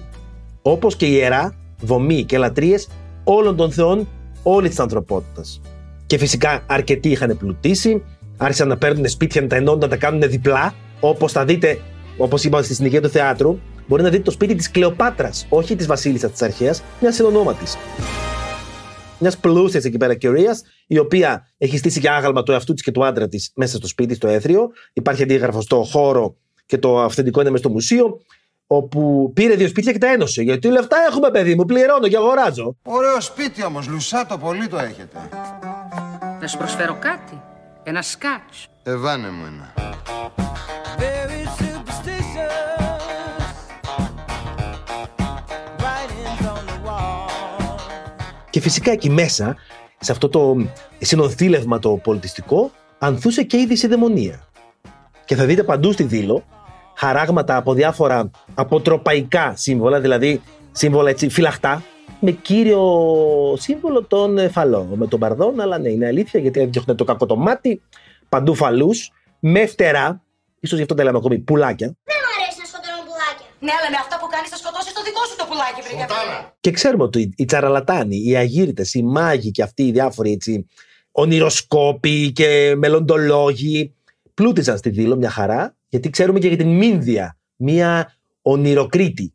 Όπως 0.62 0.95
και 0.95 1.06
η 1.06 1.12
ιερά, 1.13 1.56
δομή 1.82 2.23
και 2.23 2.38
λατρείες 2.38 2.88
όλων 3.23 3.56
των 3.56 3.71
θεών 3.71 4.08
όλης 4.43 4.69
της 4.69 4.80
ανθρωπότητας. 4.80 5.62
Και 6.06 6.17
φυσικά 6.17 6.63
αρκετοί 6.67 7.10
είχαν 7.10 7.38
πλουτίσει, 7.38 8.04
άρχισαν 8.38 8.67
να 8.67 8.78
παίρνουν 8.78 9.08
σπίτια, 9.08 9.41
να 9.41 9.47
τα 9.47 9.56
ενώνουν, 9.56 9.80
να 9.80 9.88
τα 9.88 9.97
κάνουν 9.97 10.21
διπλά, 10.30 10.73
όπως 11.00 11.32
θα 11.32 11.45
δείτε, 11.45 11.80
όπως 12.17 12.43
είπαμε 12.43 12.63
στη 12.63 12.73
συνοικία 12.73 13.02
του 13.02 13.10
θεάτρου, 13.10 13.60
μπορεί 13.88 14.04
να 14.04 14.10
δείτε 14.10 14.23
το 14.23 14.32
σπίτι 14.32 14.56
της 14.56 14.71
Κλεοπάτρας, 14.71 15.45
όχι 15.50 15.76
της 15.76 15.88
βασίλισσας 15.88 16.32
της 16.32 16.41
αρχαίας, 16.41 16.84
μιας 17.02 17.15
συνονόματης 17.15 17.78
μιας 19.19 19.38
πλούσιας 19.38 19.84
εκεί 19.84 19.97
πέρα 19.97 20.15
κυρία, 20.15 20.58
η 20.88 20.97
οποία 20.97 21.47
έχει 21.58 21.77
στήσει 21.77 21.99
και 21.99 22.10
άγαλμα 22.10 22.43
του 22.43 22.51
εαυτού 22.51 22.73
της 22.73 22.84
και 22.84 22.91
του 22.91 23.06
άντρα 23.06 23.27
της 23.27 23.51
μέσα 23.56 23.77
στο 23.77 23.88
σπίτι, 23.88 24.15
στο 24.15 24.27
έθριο. 24.27 24.69
Υπάρχει 24.93 25.23
αντίγραφος 25.23 25.63
στο 25.63 25.84
χώρο 25.84 26.36
και 26.65 26.77
το 26.77 26.99
αυθεντικό 26.99 27.41
είναι 27.41 27.49
μέσα 27.49 27.63
στο 27.63 27.73
μουσείο. 27.73 28.21
Όπου 28.69 29.32
πήρε 29.34 29.56
δύο 29.56 29.67
σπίτια 29.67 29.91
και 29.91 29.97
τα 29.97 30.08
ένωσε. 30.08 30.41
Γιατί 30.41 30.67
λεφτά 30.67 30.97
έχουμε, 31.10 31.32
παιδί 31.32 31.56
μου, 31.56 31.65
πληρώνω 31.65 32.08
και 32.08 32.17
αγοράζω. 32.17 32.77
Ωραίο 32.84 33.21
σπίτι 33.21 33.63
όμως, 33.63 33.88
λουσάτο 33.88 34.38
πολύ 34.38 34.67
το 34.67 34.77
έχετε. 34.77 35.17
Να 36.41 36.47
σου 36.47 36.58
προσφέρω 36.58 36.97
κάτι. 36.99 37.41
Ένα 37.84 38.01
σκάτς. 38.01 38.67
Εβάνε 38.84 39.30
μου 39.30 39.45
ένα. 39.45 39.87
Και 48.57 48.63
φυσικά 48.63 48.91
εκεί 48.91 49.09
μέσα, 49.09 49.55
σε 49.99 50.11
αυτό 50.11 50.29
το 50.29 50.55
συνονθήλευμα 50.99 51.79
το 51.79 51.89
πολιτιστικό, 51.89 52.71
ανθούσε 52.97 53.43
και 53.43 53.57
η 53.57 53.65
δυσιδαιμονία. 53.65 54.47
Και 55.25 55.35
θα 55.35 55.45
δείτε 55.45 55.63
παντού 55.63 55.91
στη 55.91 56.03
Δήλο 56.03 56.43
χαράγματα 56.95 57.55
από 57.55 57.73
διάφορα 57.73 58.31
αποτροπαϊκά 58.53 59.53
σύμβολα, 59.55 59.99
δηλαδή 59.99 60.41
σύμβολα 60.71 61.09
έτσι 61.09 61.29
φυλαχτά, 61.29 61.83
με 62.19 62.31
κύριο 62.31 62.83
σύμβολο 63.57 64.03
τον 64.03 64.37
ε, 64.37 64.49
φαλό. 64.49 64.87
Με 64.95 65.07
τον 65.07 65.19
παρδόν, 65.19 65.59
αλλά 65.59 65.77
ναι, 65.77 65.89
είναι 65.89 66.05
αλήθεια 66.05 66.39
γιατί 66.39 66.59
έδιωχνε 66.59 66.95
το 66.95 67.03
κακό 67.03 67.25
το 67.25 67.35
μάτι, 67.35 67.81
παντού 68.29 68.55
φαλούς, 68.55 69.11
με 69.39 69.65
φτερά, 69.65 70.21
ίσως 70.59 70.77
γι' 70.77 70.83
αυτό 70.83 70.95
τα 70.95 71.03
λέμε 71.03 71.17
ακόμη 71.17 71.37
πουλάκια. 71.39 71.87
Δεν 72.03 72.15
μου 72.21 72.41
αρέσει 72.41 72.59
να 72.59 72.65
σκοτώνω 72.65 73.01
πουλάκια. 73.07 73.46
Ναι, 73.59 73.71
αλλά 73.79 73.89
με 73.89 73.97
αυτά 73.99 74.19
που 74.19 74.27
κάνεις 74.33 74.49
θα 74.49 74.57
σκοτώσεις 74.57 74.93
το 74.93 75.01
δικό 75.03 75.21
σου 75.29 75.35
το 75.37 75.45
πουλάκι, 75.49 75.81
βρε 75.85 75.93
Γαβρίλα. 75.99 76.57
Και 76.59 76.71
ξέρουμε 76.71 77.03
ότι 77.03 77.33
οι 77.37 77.45
τσαραλατάνοι, 77.45 78.17
οι 78.25 78.35
αγύρτε, 78.35 78.85
οι 78.93 79.03
μάγοι 79.03 79.51
και 79.51 79.63
αυτοί 79.63 79.83
οι 79.87 79.91
διάφοροι 79.91 80.31
έτσι, 80.31 80.67
ονειροσκόποι 81.11 82.31
και 82.31 82.73
μελλοντολόγοι 82.77 83.93
πλούτιζαν 84.33 84.77
στη 84.77 84.89
Δήλο 84.89 85.15
μια 85.15 85.29
χαρά, 85.29 85.75
γιατί 85.87 86.09
ξέρουμε 86.09 86.39
και 86.39 86.47
για 86.47 86.57
την 86.57 86.69
Μίνδια, 86.69 87.37
μια 87.55 88.17
ονειροκρίτη, 88.41 89.33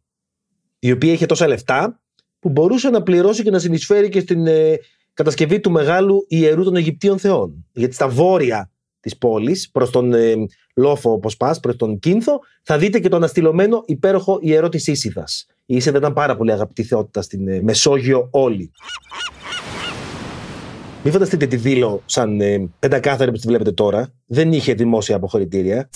η 0.78 0.92
οποία 0.92 1.12
είχε 1.12 1.26
τόσα 1.26 1.46
λεφτά 1.46 2.00
που 2.38 2.48
μπορούσε 2.48 2.90
να 2.90 3.02
πληρώσει 3.02 3.42
και 3.42 3.50
να 3.50 3.58
συνεισφέρει 3.58 4.08
και 4.08 4.20
στην 4.20 4.46
ε, 4.46 4.78
κατασκευή 5.14 5.60
του 5.60 5.70
μεγάλου 5.70 6.24
ιερού 6.28 6.64
των 6.64 6.76
Αιγυπτίων 6.76 7.18
θεών. 7.18 7.66
Γιατί 7.72 7.94
στα 7.94 8.08
βόρεια 8.08 8.70
της 9.02 9.18
πόλης, 9.18 9.70
προς 9.70 9.90
τον 9.90 10.12
ε, 10.12 10.34
λόφο, 10.76 11.12
όπως 11.12 11.36
πας, 11.36 11.60
προς 11.60 11.76
τον 11.76 11.98
Κίνθο, 11.98 12.40
θα 12.62 12.78
δείτε 12.78 12.98
και 12.98 13.08
το 13.08 13.16
αναστηλωμένο 13.16 13.82
υπέροχο 13.86 14.38
ιερό 14.40 14.68
της 14.68 14.86
Ίσιδας. 14.86 15.46
Η 15.66 15.76
Ίσιδα 15.76 15.98
ήταν 15.98 16.12
πάρα 16.12 16.36
πολύ 16.36 16.52
αγαπητή 16.52 16.82
θεότητα 16.82 17.22
στην 17.22 17.48
ε, 17.48 17.62
Μεσόγειο 17.62 18.28
όλη. 18.30 18.70
Μην 21.04 21.12
φανταστείτε 21.12 21.46
τη 21.46 21.56
Δήλο 21.56 22.02
σαν 22.06 22.40
ε, 22.40 22.70
πεντακάθαρη 22.78 23.30
που 23.30 23.38
τη 23.38 23.46
βλέπετε 23.46 23.72
τώρα. 23.72 24.12
Δεν 24.26 24.52
είχε 24.52 24.74
δημόσια 24.74 25.16
αποχωρητήρια. 25.16 25.88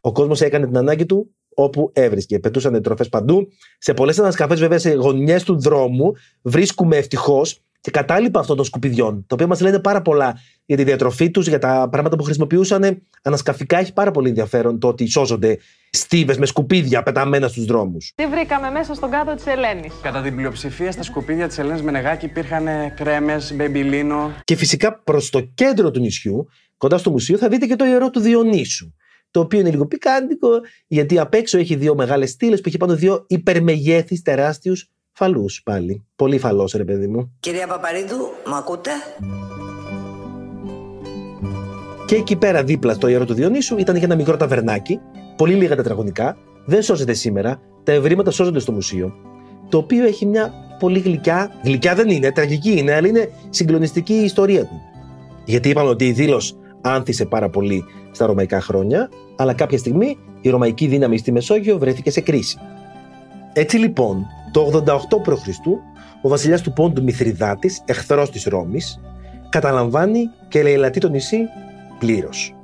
Ο 0.00 0.12
κόσμος 0.12 0.40
έκανε 0.40 0.66
την 0.66 0.76
ανάγκη 0.76 1.06
του 1.06 1.34
όπου 1.54 1.90
έβρισκε. 1.92 2.38
Πετούσαν 2.38 2.82
τροφές 2.82 3.08
παντού. 3.08 3.48
Σε 3.78 3.94
πολλές 3.94 4.18
ανασκαφές, 4.18 4.60
βέβαια, 4.60 4.78
σε 4.78 4.92
γωνιές 4.92 5.42
του 5.42 5.60
δρόμου, 5.60 6.12
βρίσκουμε 6.42 6.96
ευτυχώς 6.96 7.62
και 7.82 7.90
κατάλοιπα 7.90 8.40
αυτών 8.40 8.56
των 8.56 8.64
σκουπιδιών, 8.64 9.24
τα 9.26 9.34
οποία 9.34 9.46
μας 9.46 9.60
λένε 9.60 9.78
πάρα 9.78 10.02
πολλά 10.02 10.38
για 10.64 10.76
τη 10.76 10.84
διατροφή 10.84 11.30
τους, 11.30 11.48
για 11.48 11.58
τα 11.58 11.88
πράγματα 11.90 12.16
που 12.16 12.22
χρησιμοποιούσαν. 12.22 13.02
Ανασκαφικά 13.22 13.78
έχει 13.78 13.92
πάρα 13.92 14.10
πολύ 14.10 14.28
ενδιαφέρον 14.28 14.78
το 14.78 14.88
ότι 14.88 15.06
σώζονται 15.06 15.58
στίβες 15.90 16.38
με 16.38 16.46
σκουπίδια 16.46 17.02
πεταμένα 17.02 17.48
στους 17.48 17.64
δρόμους. 17.64 18.12
Τι 18.14 18.26
βρήκαμε 18.26 18.70
μέσα 18.70 18.94
στον 18.94 19.10
κάδο 19.10 19.34
της 19.34 19.46
Ελένης; 19.46 19.92
Κατά 20.02 20.22
την 20.22 20.36
πλειοψηφία 20.36 20.92
στα 20.92 21.02
σκουπίδια 21.02 21.48
της 21.48 21.58
Ελένης 21.58 21.82
Μενεγάκη 21.82 22.24
υπήρχαν 22.24 22.66
κρέμες, 22.96 23.52
μπεμπιλίνο. 23.54 24.32
Και 24.44 24.56
φυσικά 24.56 24.98
προς 24.98 25.30
το 25.30 25.40
κέντρο 25.40 25.90
του 25.90 26.00
νησιού, 26.00 26.48
κοντά 26.76 26.98
στο 26.98 27.10
μουσείο, 27.10 27.38
θα 27.38 27.48
δείτε 27.48 27.66
και 27.66 27.76
το 27.76 27.84
ιερό 27.84 28.10
του 28.10 28.20
Διονύσου. 28.20 28.94
Το 29.30 29.40
οποίο 29.40 29.58
είναι 29.60 29.70
λίγο 29.70 29.86
πικάντικο, 29.86 30.48
γιατί 30.86 31.18
απ' 31.18 31.34
έξω 31.34 31.58
έχει 31.58 31.76
δύο 31.76 31.94
μεγάλες 31.94 32.30
στήλες 32.30 32.60
που 32.60 32.68
έχει 32.68 32.76
πάνω 32.76 32.94
δύο 32.94 33.24
υπερμεγέθης 33.28 34.22
τεράστιους 34.22 34.90
φαλούς 35.12 35.62
πάλι. 35.64 36.04
Πολύ 36.16 36.38
φαλός, 36.38 36.72
ρε 36.72 36.84
παιδί 36.84 37.06
μου. 37.06 37.36
Κυρία 37.40 37.66
Παπαρίδου, 37.66 38.16
μου 38.46 38.54
ακούτε; 38.54 38.90
Και 42.06 42.14
εκεί 42.14 42.36
πέρα 42.36 42.64
δίπλα 42.64 42.94
στο 42.94 43.08
ιερό 43.08 43.24
του 43.24 43.34
Διονύσου 43.34 43.78
ήταν 43.78 43.98
και 43.98 44.04
ένα 44.04 44.14
μικρό 44.14 44.36
ταβερνάκι, 44.36 45.00
πολύ 45.36 45.54
λίγα 45.54 45.76
τετραγωνικά, 45.76 46.36
δεν 46.64 46.82
σώζεται 46.82 47.12
σήμερα, 47.12 47.60
τα 47.82 47.92
ευρήματα 47.92 48.30
σώζονται 48.30 48.58
στο 48.58 48.72
μουσείο, 48.72 49.14
το 49.68 49.78
οποίο 49.78 50.04
έχει 50.04 50.26
μια 50.26 50.52
πολύ 50.78 50.98
γλυκιά, 50.98 51.50
γλυκιά 51.64 51.94
δεν 51.94 52.08
είναι, 52.08 52.32
τραγική 52.32 52.78
είναι, 52.78 52.94
αλλά 52.94 53.08
είναι 53.08 53.30
συγκλονιστική 53.50 54.14
η 54.14 54.24
ιστορία 54.24 54.60
του. 54.66 54.80
Γιατί 55.44 55.68
είπαμε 55.68 55.88
ότι 55.88 56.06
η 56.06 56.12
δήλωση 56.12 56.54
άνθησε 56.80 57.24
πάρα 57.24 57.48
πολύ 57.48 57.84
στα 58.10 58.26
ρωμαϊκά 58.26 58.60
χρόνια, 58.60 59.10
αλλά 59.36 59.54
κάποια 59.54 59.78
στιγμή 59.78 60.18
η 60.40 60.50
ρωμαϊκή 60.50 60.86
δύναμη 60.86 61.18
στη 61.18 61.32
Μεσόγειο 61.32 61.78
βρέθηκε 61.78 62.10
σε 62.10 62.20
κρίση. 62.20 62.58
Έτσι 63.52 63.76
λοιπόν, 63.76 64.26
το 64.52 64.82
88 64.86 64.96
π.Χ., 65.22 65.48
ο 66.22 66.28
βασιλιάς 66.28 66.62
του 66.62 66.72
Πόντου 66.72 67.02
Μηθριδάτη, 67.02 67.70
εχθρός 67.84 68.30
της 68.30 68.44
Ρώμης, 68.44 69.00
καταλαμβάνει 69.48 70.30
και 70.48 70.62
λαιλατεί 70.62 71.00
το 71.00 71.08
νησί 71.08 71.38
πλήρως. 71.98 72.54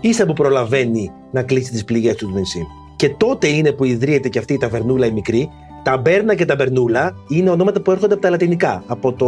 Ίσα 0.00 0.26
που 0.26 0.32
προλαβαίνει 0.32 1.12
να 1.30 1.42
κλείσει 1.42 1.70
τις 1.70 1.84
πληγές 1.84 2.14
του 2.14 2.32
το 2.32 2.38
νησί. 2.38 2.66
Και 2.96 3.08
τότε 3.08 3.48
είναι 3.48 3.72
που 3.72 3.84
ιδρύεται 3.84 4.28
και 4.28 4.38
αυτή 4.38 4.52
η 4.52 4.56
ταβερνούλα 4.56 5.06
η 5.06 5.10
μικρή. 5.10 5.50
Ταμπέρνα 5.82 6.34
και 6.34 6.44
ταμπερνούλα 6.44 7.16
είναι 7.28 7.50
ονόματα 7.50 7.80
που 7.80 7.90
έρχονται 7.90 8.12
από 8.12 8.22
τα 8.22 8.30
λατινικά, 8.30 8.84
από 8.86 9.12
το 9.12 9.26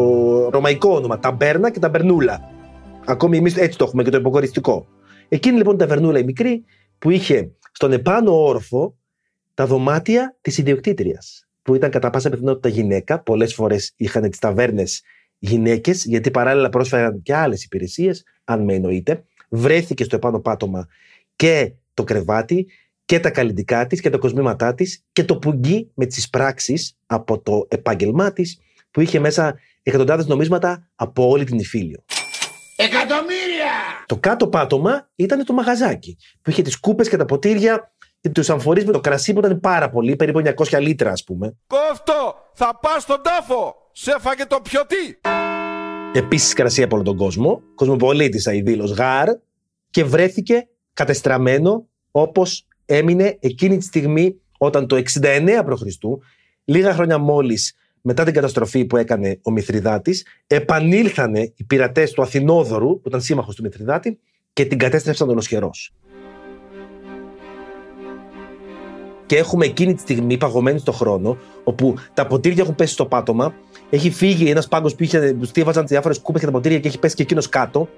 ρωμαϊκό 0.49 0.95
όνομα. 0.95 1.19
Ταμπέρνα 1.19 1.71
και 1.71 1.79
ταμπερνούλα. 1.79 2.41
Ακόμη 3.05 3.37
εμείς 3.37 3.57
έτσι 3.57 3.79
το 3.79 3.85
έχουμε 3.85 4.03
και 4.03 4.11
το 4.11 4.17
υποκοριστικό. 4.17 4.87
Εκείνη 5.29 5.57
λοιπόν 5.57 5.75
η 5.75 5.79
ταβερνούλα 5.79 6.19
η 6.19 6.25
μικρή 6.25 6.65
που 6.99 7.11
είχε 7.11 7.51
στον 7.73 7.93
επάνω 7.93 8.45
όροφο 8.45 8.95
τα 9.55 9.67
δωμάτια 9.67 10.37
της 10.41 10.59
ιδιοκτήτριας. 10.59 11.49
Που 11.63 11.75
ήταν 11.75 11.91
κατά 11.91 12.11
πάσα 12.11 12.31
πιθανότητα 12.31 12.69
γυναίκα. 12.69 13.21
Πολλές 13.21 13.55
φορές 13.55 13.93
είχαν 13.97 14.31
τις 14.31 14.39
ταβέρνες 14.39 15.03
γυναίκες, 15.39 16.05
γιατί 16.05 16.31
παράλληλα 16.31 16.69
πρόσφεραν 16.69 17.23
και 17.23 17.35
άλλες 17.35 17.65
υπηρεσίες, 17.65 18.25
αν 18.45 18.65
με 18.65 18.75
εννοείτε. 18.75 19.25
Βρέθηκε 19.49 20.05
στο 20.05 20.17
επάνω 20.17 20.41
πάτωμα 20.41 20.89
και 21.37 21.73
το 21.95 22.05
κρεβάτι 22.05 22.67
και 23.05 23.21
τα 23.21 23.31
καλλιντικά 23.31 23.87
της 23.87 24.01
και 24.01 24.11
τα 24.11 24.19
κοσμήματά 24.19 24.75
της 24.75 25.05
και 25.13 25.25
το 25.25 25.37
πουγγί 25.37 25.91
με 25.95 26.07
τις 26.07 26.31
πράξεις 26.31 26.97
από 27.07 27.41
το 27.41 27.67
επάγγελμά 27.69 28.33
της 28.33 28.59
που 28.91 29.01
είχε 29.01 29.19
μέσα 29.19 29.59
εκατοντάδες 29.83 30.27
νομίσματα 30.27 30.89
από 30.95 31.29
όλη 31.29 31.45
την 31.45 31.59
Ιφίλιο. 31.59 32.05
Εκατομμύρια! 32.77 33.73
Το 34.07 34.17
κάτω 34.17 34.49
πάτωμα 34.49 35.11
ήταν 35.15 35.45
το 35.45 35.53
μαγαζάκι 35.53 36.17
που 36.43 36.51
είχε 36.51 36.63
τις 36.63 36.81
κούπες 36.81 37.09
και 37.09 37.17
τα 37.17 37.25
ποτήρια 37.25 37.93
και 37.94 37.94
τους 38.33 38.51
αμφορείς 38.51 38.85
με 38.85 38.93
το 38.93 39.01
κρασί 39.01 39.33
που 39.33 39.39
ήταν 39.39 39.61
πάρα 39.61 39.91
πολύ, 39.91 40.17
περίπου 40.17 40.43
900 40.45 40.81
λίτρα, 40.81 41.11
ας 41.11 41.25
πούμε. 41.25 41.57
Κόφτο! 41.67 42.35
Θα 42.53 42.79
πας 42.81 43.03
στον 43.03 43.21
τάφο! 43.23 43.75
Σε 43.93 44.11
έφαγε 44.17 44.47
το 44.47 44.61
πιωτή! 44.63 45.21
Επίσης 46.13 46.53
κρασί 46.53 46.83
από 46.83 46.95
όλο 46.95 47.05
τον 47.05 47.17
κόσμο. 47.17 47.63
Κοσμοπολίτησα 47.75 48.53
η 48.53 48.61
δήλο 48.61 48.85
γάρ 48.85 49.29
και 49.91 50.05
βρέθηκε 50.05 50.69
κατεστραμμένο 50.93 51.87
όπως 52.11 52.67
έμεινε 52.85 53.37
εκείνη 53.41 53.77
τη 53.77 53.85
στιγμή 53.85 54.41
όταν 54.59 54.87
το 54.87 55.03
69 55.21 55.63
π.Χ., 55.67 55.83
λίγα 56.65 56.95
χρόνια 56.95 57.19
μόλις 57.19 57.77
μετά 58.01 58.25
την 58.25 58.35
καταστροφή 58.35 58.85
που 58.85 58.97
έκανε 58.97 59.39
ο 59.43 59.51
Μηθριδάτης, 59.51 60.27
επανήλθανε 60.47 61.53
οι 61.57 61.65
πειρατές 61.65 62.13
του 62.13 62.23
Αθηνόδωρου, 62.23 63.01
που 63.01 63.09
ήταν 63.09 63.21
σύμμαχος 63.21 63.55
του 63.55 63.63
Μηθριδάτη, 63.63 64.19
και 64.53 64.65
την 64.65 64.79
κατέστρεψαν 64.79 65.27
τον 65.27 65.37
Οσχερός. 65.37 65.93
Και 69.27 69.37
έχουμε 69.37 69.65
εκείνη 69.65 69.95
τη 69.95 70.01
στιγμή 70.01 70.37
παγωμένη 70.37 70.79
στο 70.79 70.93
χρόνο, 70.93 71.37
όπου 71.65 71.95
τα 72.15 72.27
ποτήρια 72.27 72.63
έχουν 72.63 72.75
πέσει 72.75 72.93
στο 72.93 73.07
πάτωμα, 73.07 73.55
έχει 73.91 74.11
φύγει 74.11 74.51
ένας 74.51 74.69
πάγκος 74.69 74.95
που 74.95 75.03
είχε, 75.03 75.19
που 75.19 75.45
στίβαζαν 75.45 75.87
διάφορες 75.87 76.19
κούπες 76.19 76.41
και 76.41 76.47
τα 76.47 76.53
ποτήρια 76.53 76.79
και 76.79 76.89
έχει 76.89 76.99
πέσει 76.99 77.15
και 77.15 77.23
εκείνος 77.23 77.49
κάτω, 77.49 77.89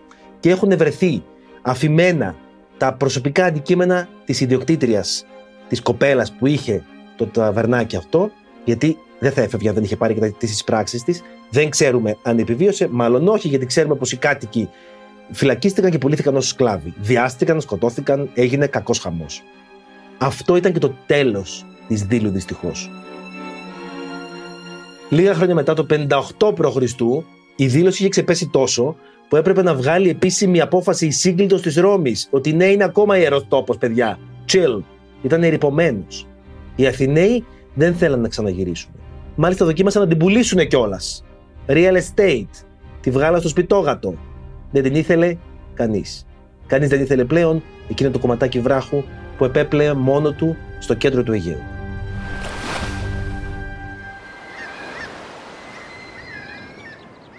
και 0.41 0.51
έχουν 0.51 0.77
βρεθεί 0.77 1.23
αφημένα 1.63 2.35
τα 2.77 2.95
προσωπικά 2.95 3.45
αντικείμενα 3.45 4.09
της 4.25 4.41
ιδιοκτήτριας 4.41 5.25
της 5.69 5.83
κοπέλας 5.83 6.33
που 6.33 6.47
είχε 6.47 6.85
το 7.17 7.27
ταβερνάκι 7.27 7.97
αυτό, 7.97 8.31
γιατί 8.65 8.97
δεν 9.19 9.33
θα 9.33 9.43
έφευγε 9.43 9.69
αν 9.69 9.75
δεν 9.75 9.85
είχε 9.85 9.97
πάρει 9.97 10.15
και 10.15 10.35
τις 10.39 10.65
πράξει 10.65 11.05
της. 11.05 11.23
Δεν 11.51 11.71
ξέρουμε 11.71 12.17
αν 12.23 12.39
επιβίωσε, 12.39 12.89
μάλλον 12.91 13.29
όχι, 13.29 13.49
γιατί 13.49 13.67
ξέρουμε 13.67 13.95
πως 13.95 14.13
οι 14.13 14.17
κάτοικοι 14.17 14.69
φυλακίστηκαν 15.31 15.91
και 15.91 15.99
πουλήθηκαν 15.99 16.37
ως 16.37 16.49
σκλάβοι. 16.49 16.95
Διάστηκαν, 16.97 17.61
σκοτώθηκαν, 17.61 18.31
έγινε 18.35 18.67
κακός 18.67 18.99
χαμός. 18.99 19.43
Αυτό 20.19 20.57
ήταν 20.57 20.73
και 20.73 20.79
το 20.79 20.95
τέλος 21.07 21.65
της 21.89 22.03
δήλου 22.03 22.31
δυστυχώς. 22.31 22.91
Λίγα 25.11 25.35
χρόνια 25.35 25.55
μετά 25.55 25.75
το 25.75 25.87
58 25.91 26.55
π.Χ. 26.55 26.77
η 27.57 27.67
δήλωση 27.67 28.01
είχε 28.01 28.09
ξεπέσει 28.09 28.49
τόσο 28.49 28.97
που 29.29 29.37
έπρεπε 29.37 29.63
να 29.63 29.75
βγάλει 29.75 30.09
επίσημη 30.09 30.61
απόφαση 30.61 31.07
η 31.07 31.11
σύγκλιτο 31.11 31.61
της 31.61 31.77
Ρώμης 31.77 32.29
ότι 32.31 32.53
ναι, 32.53 32.65
είναι 32.65 32.85
ακόμα 32.85 33.19
ιερός 33.19 33.49
τόπος, 33.49 33.77
παιδιά. 33.77 34.19
Chill. 34.53 34.83
Ήταν 35.23 35.43
ερυπωμένος. 35.43 36.27
Οι 36.77 36.87
Αθηναίοι 36.87 37.45
δεν 37.75 37.95
θέλαν 37.95 38.21
να 38.21 38.29
ξαναγυρίσουν. 38.29 38.91
Μάλιστα 39.35 39.65
δοκίμασαν 39.65 40.03
να 40.03 40.09
την 40.09 40.19
πουλήσουν 40.19 40.67
κιόλας. 40.67 41.25
Real 41.67 41.97
estate. 41.97 42.65
Τη 43.01 43.11
βγάλα 43.11 43.39
στο 43.39 43.49
σπιτόγατο. 43.49 44.15
Δεν 44.71 44.83
την 44.83 44.95
ήθελε 44.95 45.37
κανείς. 45.75 46.27
Κανείς 46.67 46.89
δεν 46.89 47.01
ήθελε 47.01 47.25
πλέον 47.25 47.63
εκείνο 47.89 48.11
το 48.11 48.19
κομματάκι 48.19 48.61
βράχου 48.61 49.03
που 49.37 49.45
επέπλεε 49.45 49.93
μόνο 49.93 50.33
του 50.33 50.57
στο 50.79 50.95
κέντρο 50.95 51.23
του 51.23 51.33
Αιγαίου. 51.33 51.63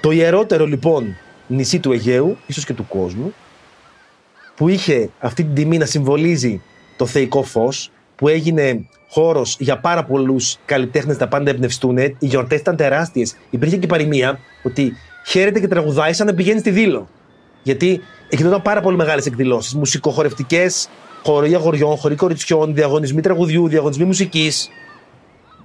Το 0.02 0.12
ιερότερο 0.12 0.66
λοιπόν 0.66 1.16
νησί 1.48 1.80
του 1.80 1.92
Αιγαίου, 1.92 2.38
ίσως 2.46 2.66
και 2.66 2.74
του 2.74 2.88
κόσμου, 2.88 3.34
που 4.56 4.68
είχε 4.68 5.10
αυτή 5.20 5.44
την 5.44 5.54
τιμή 5.54 5.78
να 5.78 5.86
συμβολίζει 5.86 6.62
το 6.98 7.06
θεϊκό 7.06 7.44
φως, 7.44 7.92
που 8.16 8.28
έγινε 8.28 8.88
χώρος 9.10 9.56
για 9.60 9.80
πάρα 9.80 10.04
πολλούς 10.04 10.58
καλλιτέχνες 10.66 11.18
να 11.18 11.28
πάνε 11.28 11.44
να 11.44 11.50
εμπνευστούν. 11.50 11.98
Οι 11.98 12.16
γιορτές 12.20 12.60
ήταν 12.60 12.76
τεράστιες. 12.76 13.36
Υπήρχε 13.50 13.78
και 13.78 13.86
η 13.86 13.88
παροιμία 13.88 14.40
ότι 14.64 14.94
χαίρεται 15.26 15.60
και 15.60 15.68
τραγουδάει 15.68 16.14
σαν 16.14 16.28
να 16.28 16.34
πηγαίνει 16.34 16.60
στη 16.60 16.70
δήλο. 16.70 17.08
Γιατί 17.64 18.02
γινόταν 18.30 18.62
πάρα 18.62 18.82
πολύ 18.82 18.96
μεγάλες 18.98 19.26
εκδηλώσεις. 19.26 19.74
Μουσικοχορευτικές, 19.74 20.90
χωρί 21.28 21.56
αγοριών, 21.56 21.96
χωρί 21.96 22.16
κοριτσιών, 22.16 22.74
διαγωνισμοί 22.74 23.22
τραγουδιού, 23.22 23.68
διαγωνισμοί 23.68 24.06
μουσικής. 24.06 24.70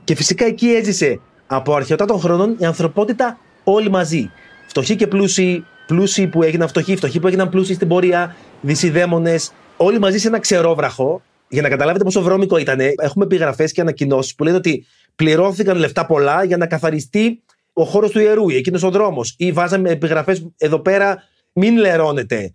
Και 0.04 0.14
φυσικά 0.14 0.44
εκεί 0.44 0.66
έζησε 0.66 1.20
από 1.46 1.74
αρχαιοτά 1.74 2.04
των 2.04 2.20
χρόνων 2.20 2.56
η 2.58 2.64
ανθρωπότητα 2.64 3.38
όλοι 3.64 3.90
μαζί. 3.90 4.30
Φτωχοί 4.66 4.96
και 4.96 5.06
πλούσιοι, 5.06 5.64
πλούσιοι 5.86 6.26
που 6.26 6.42
έγιναν 6.42 6.68
φτωχοί, 6.68 6.96
φτωχοί 6.96 7.20
που 7.20 7.26
έγιναν 7.26 7.48
πλούσιοι 7.48 7.74
στην 7.74 7.88
πορεία, 7.88 8.36
δυσιδαίμονες, 8.60 9.52
όλοι 9.76 9.98
μαζί 9.98 10.18
σε 10.18 10.28
ένα 10.28 10.38
ξερόβραχο. 10.38 11.22
Για 11.48 11.62
να 11.62 11.68
καταλάβετε 11.68 12.04
πόσο 12.04 12.22
βρώμικο 12.22 12.56
ήταν, 12.56 12.78
έχουμε 12.96 13.24
επιγραφές 13.24 13.72
και 13.72 13.80
ανακοινώσεις 13.80 14.34
που 14.34 14.44
λένε 14.44 14.56
ότι 14.56 14.86
πληρώθηκαν 15.16 15.78
λεφτά 15.78 16.06
πολλά 16.06 16.44
για 16.44 16.56
να 16.56 16.66
καθαριστεί 16.66 17.42
ο 17.72 17.84
χώρος 17.84 18.10
του 18.10 18.20
ιερού, 18.20 18.48
εκείνος 18.50 18.82
ο 18.82 18.90
δρόμος. 18.90 19.34
Ή 19.38 19.52
βάζαμε 19.52 19.90
επιγραφές 19.90 20.46
εδώ 20.56 20.78
πέρα, 20.78 21.22
μην 21.52 21.76
λερώνετε. 21.76 22.54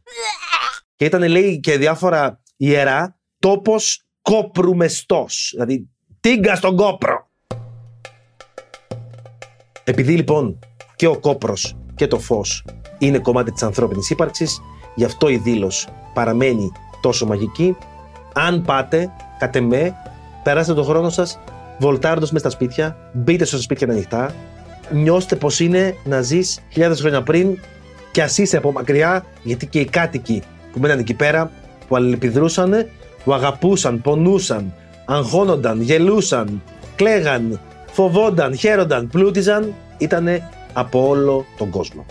Και 0.96 1.06
ήταν, 1.06 1.28
λέει, 1.28 1.60
και 1.60 1.78
διάφορα 1.78 2.39
ιερά, 2.58 3.20
τόπος 3.39 4.02
κόπρου 4.22 4.76
μεστό. 4.76 5.26
Δηλαδή, 5.52 5.89
τίγκα 6.20 6.56
στον 6.56 6.76
κόπρο. 6.76 7.30
Επειδή 9.84 10.15
λοιπόν 10.15 10.60
και 10.96 11.08
ο 11.08 11.20
κόπρος 11.20 11.78
και 11.96 12.08
το 12.08 12.20
φως 12.20 12.65
είναι 12.98 13.20
κομμάτι 13.20 13.52
της 13.52 13.63
ανθρώπινης 13.63 14.10
ύπαρξης, 14.10 14.62
γι' 14.96 15.04
αυτό 15.04 15.30
η 15.30 15.38
δήλωση 15.38 15.88
παραμένει 16.13 16.72
τόσο 17.02 17.26
μαγική. 17.26 17.76
Αν 18.34 18.62
πάτε, 18.62 19.12
κατ' 19.39 19.56
εμέ, 19.56 19.96
περάστε 20.43 20.74
τον 20.74 20.84
χρόνο 20.84 21.10
σας 21.10 21.39
βολτάροντας 21.80 22.32
μες 22.32 22.41
στα 22.41 22.50
σπίτια, 22.50 23.12
μπείτε 23.13 23.46
στα 23.46 23.62
σπίτια 23.62 23.88
ανοιχτά, 23.88 24.36
νιώστε 24.91 25.36
πως 25.36 25.60
είναι 25.60 25.96
να 26.04 26.22
ζεις 26.22 26.60
χιλιάδες 26.70 27.00
χρόνια 27.00 27.24
πριν 27.24 27.60
και 28.12 28.22
ας 28.22 28.38
είσαι 28.38 28.58
από 28.58 28.72
μακριά, 28.72 29.26
γιατί 29.43 29.67
και 29.67 29.80
οι 29.80 29.86
κάτοικοι 29.86 30.43
που 30.72 30.80
μέναν 30.80 31.00
εκεί 31.00 31.13
πέρα, 31.13 31.52
που 31.88 31.95
αλληλεπιδρούσαν, 31.95 32.88
που 33.23 33.34
αγαπούσαν, 33.34 34.02
πονούσαν, 34.02 34.73
αγχώνονταν, 35.06 35.82
γελούσαν, 35.82 36.62
κλαίγαν, 36.95 37.60
φοβόνταν, 37.91 38.56
χαίρονταν, 38.56 39.08
πλούτιζαν, 39.08 39.73
ήτανε 39.97 40.50
από 40.73 41.08
όλο 41.08 41.45
τον 41.58 41.69
κόσμο. 41.69 42.06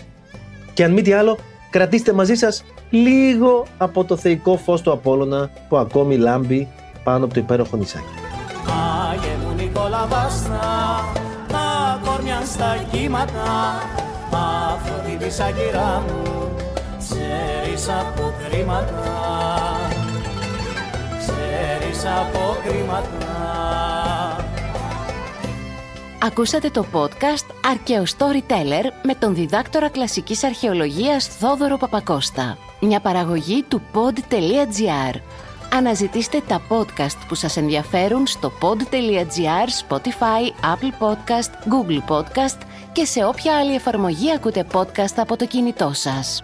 Και 0.73 0.83
αν 0.83 0.91
μη 0.91 1.01
τι 1.01 1.13
άλλο, 1.13 1.37
κρατήστε 1.69 2.13
μαζί 2.13 2.35
σας 2.35 2.63
λίγο 2.89 3.65
από 3.77 4.03
το 4.03 4.17
θεϊκό 4.17 4.57
φως 4.57 4.81
του 4.81 4.91
Απόλλωνα 4.91 5.49
που 5.69 5.77
ακόμη 5.77 6.17
λάμπει 6.17 6.67
πάνω 7.03 7.25
από 7.25 7.33
το 7.33 7.39
υπέροχο 7.39 7.77
νησάκι. 7.77 8.05
Άγιε 9.11 9.35
μου 9.43 9.55
Νικόλα 9.55 10.07
Βάστα, 10.09 10.59
τα 11.47 11.99
κόρμια 12.05 12.41
στα 12.45 12.85
κύματα, 12.91 13.81
Αφροδίτης 14.31 15.35
σακυρά 15.35 16.03
μου, 16.07 16.51
ξέρεις 16.99 17.89
από 17.89 18.33
κρίματα, 18.43 19.03
ξέρεις 21.97 22.17
από 22.19 22.57
κρίματα. 22.63 23.15
Ακούσατε 26.21 26.69
το 26.69 26.85
podcast 26.93 27.45
«Αρκαίο 27.71 28.03
Storyteller» 28.03 28.91
με 29.03 29.15
τον 29.15 29.35
διδάκτορα 29.35 29.89
κλασικής 29.89 30.43
αρχαιολογίας 30.43 31.27
Θόδωρο 31.27 31.77
Παπακώστα. 31.77 32.57
Μια 32.81 32.99
παραγωγή 32.99 33.63
του 33.63 33.81
pod.gr. 33.93 35.19
Αναζητήστε 35.73 36.41
τα 36.47 36.61
podcast 36.69 37.17
που 37.27 37.35
σας 37.35 37.57
ενδιαφέρουν 37.57 38.27
στο 38.27 38.51
pod.gr, 38.61 39.87
Spotify, 39.87 40.43
Apple 40.63 41.05
Podcast, 41.07 41.51
Google 41.73 42.11
Podcast 42.11 42.57
και 42.91 43.05
σε 43.05 43.25
όποια 43.25 43.57
άλλη 43.57 43.75
εφαρμογή 43.75 44.31
ακούτε 44.31 44.65
podcast 44.73 45.15
από 45.17 45.37
το 45.37 45.45
κινητό 45.45 45.91
σας. 45.93 46.43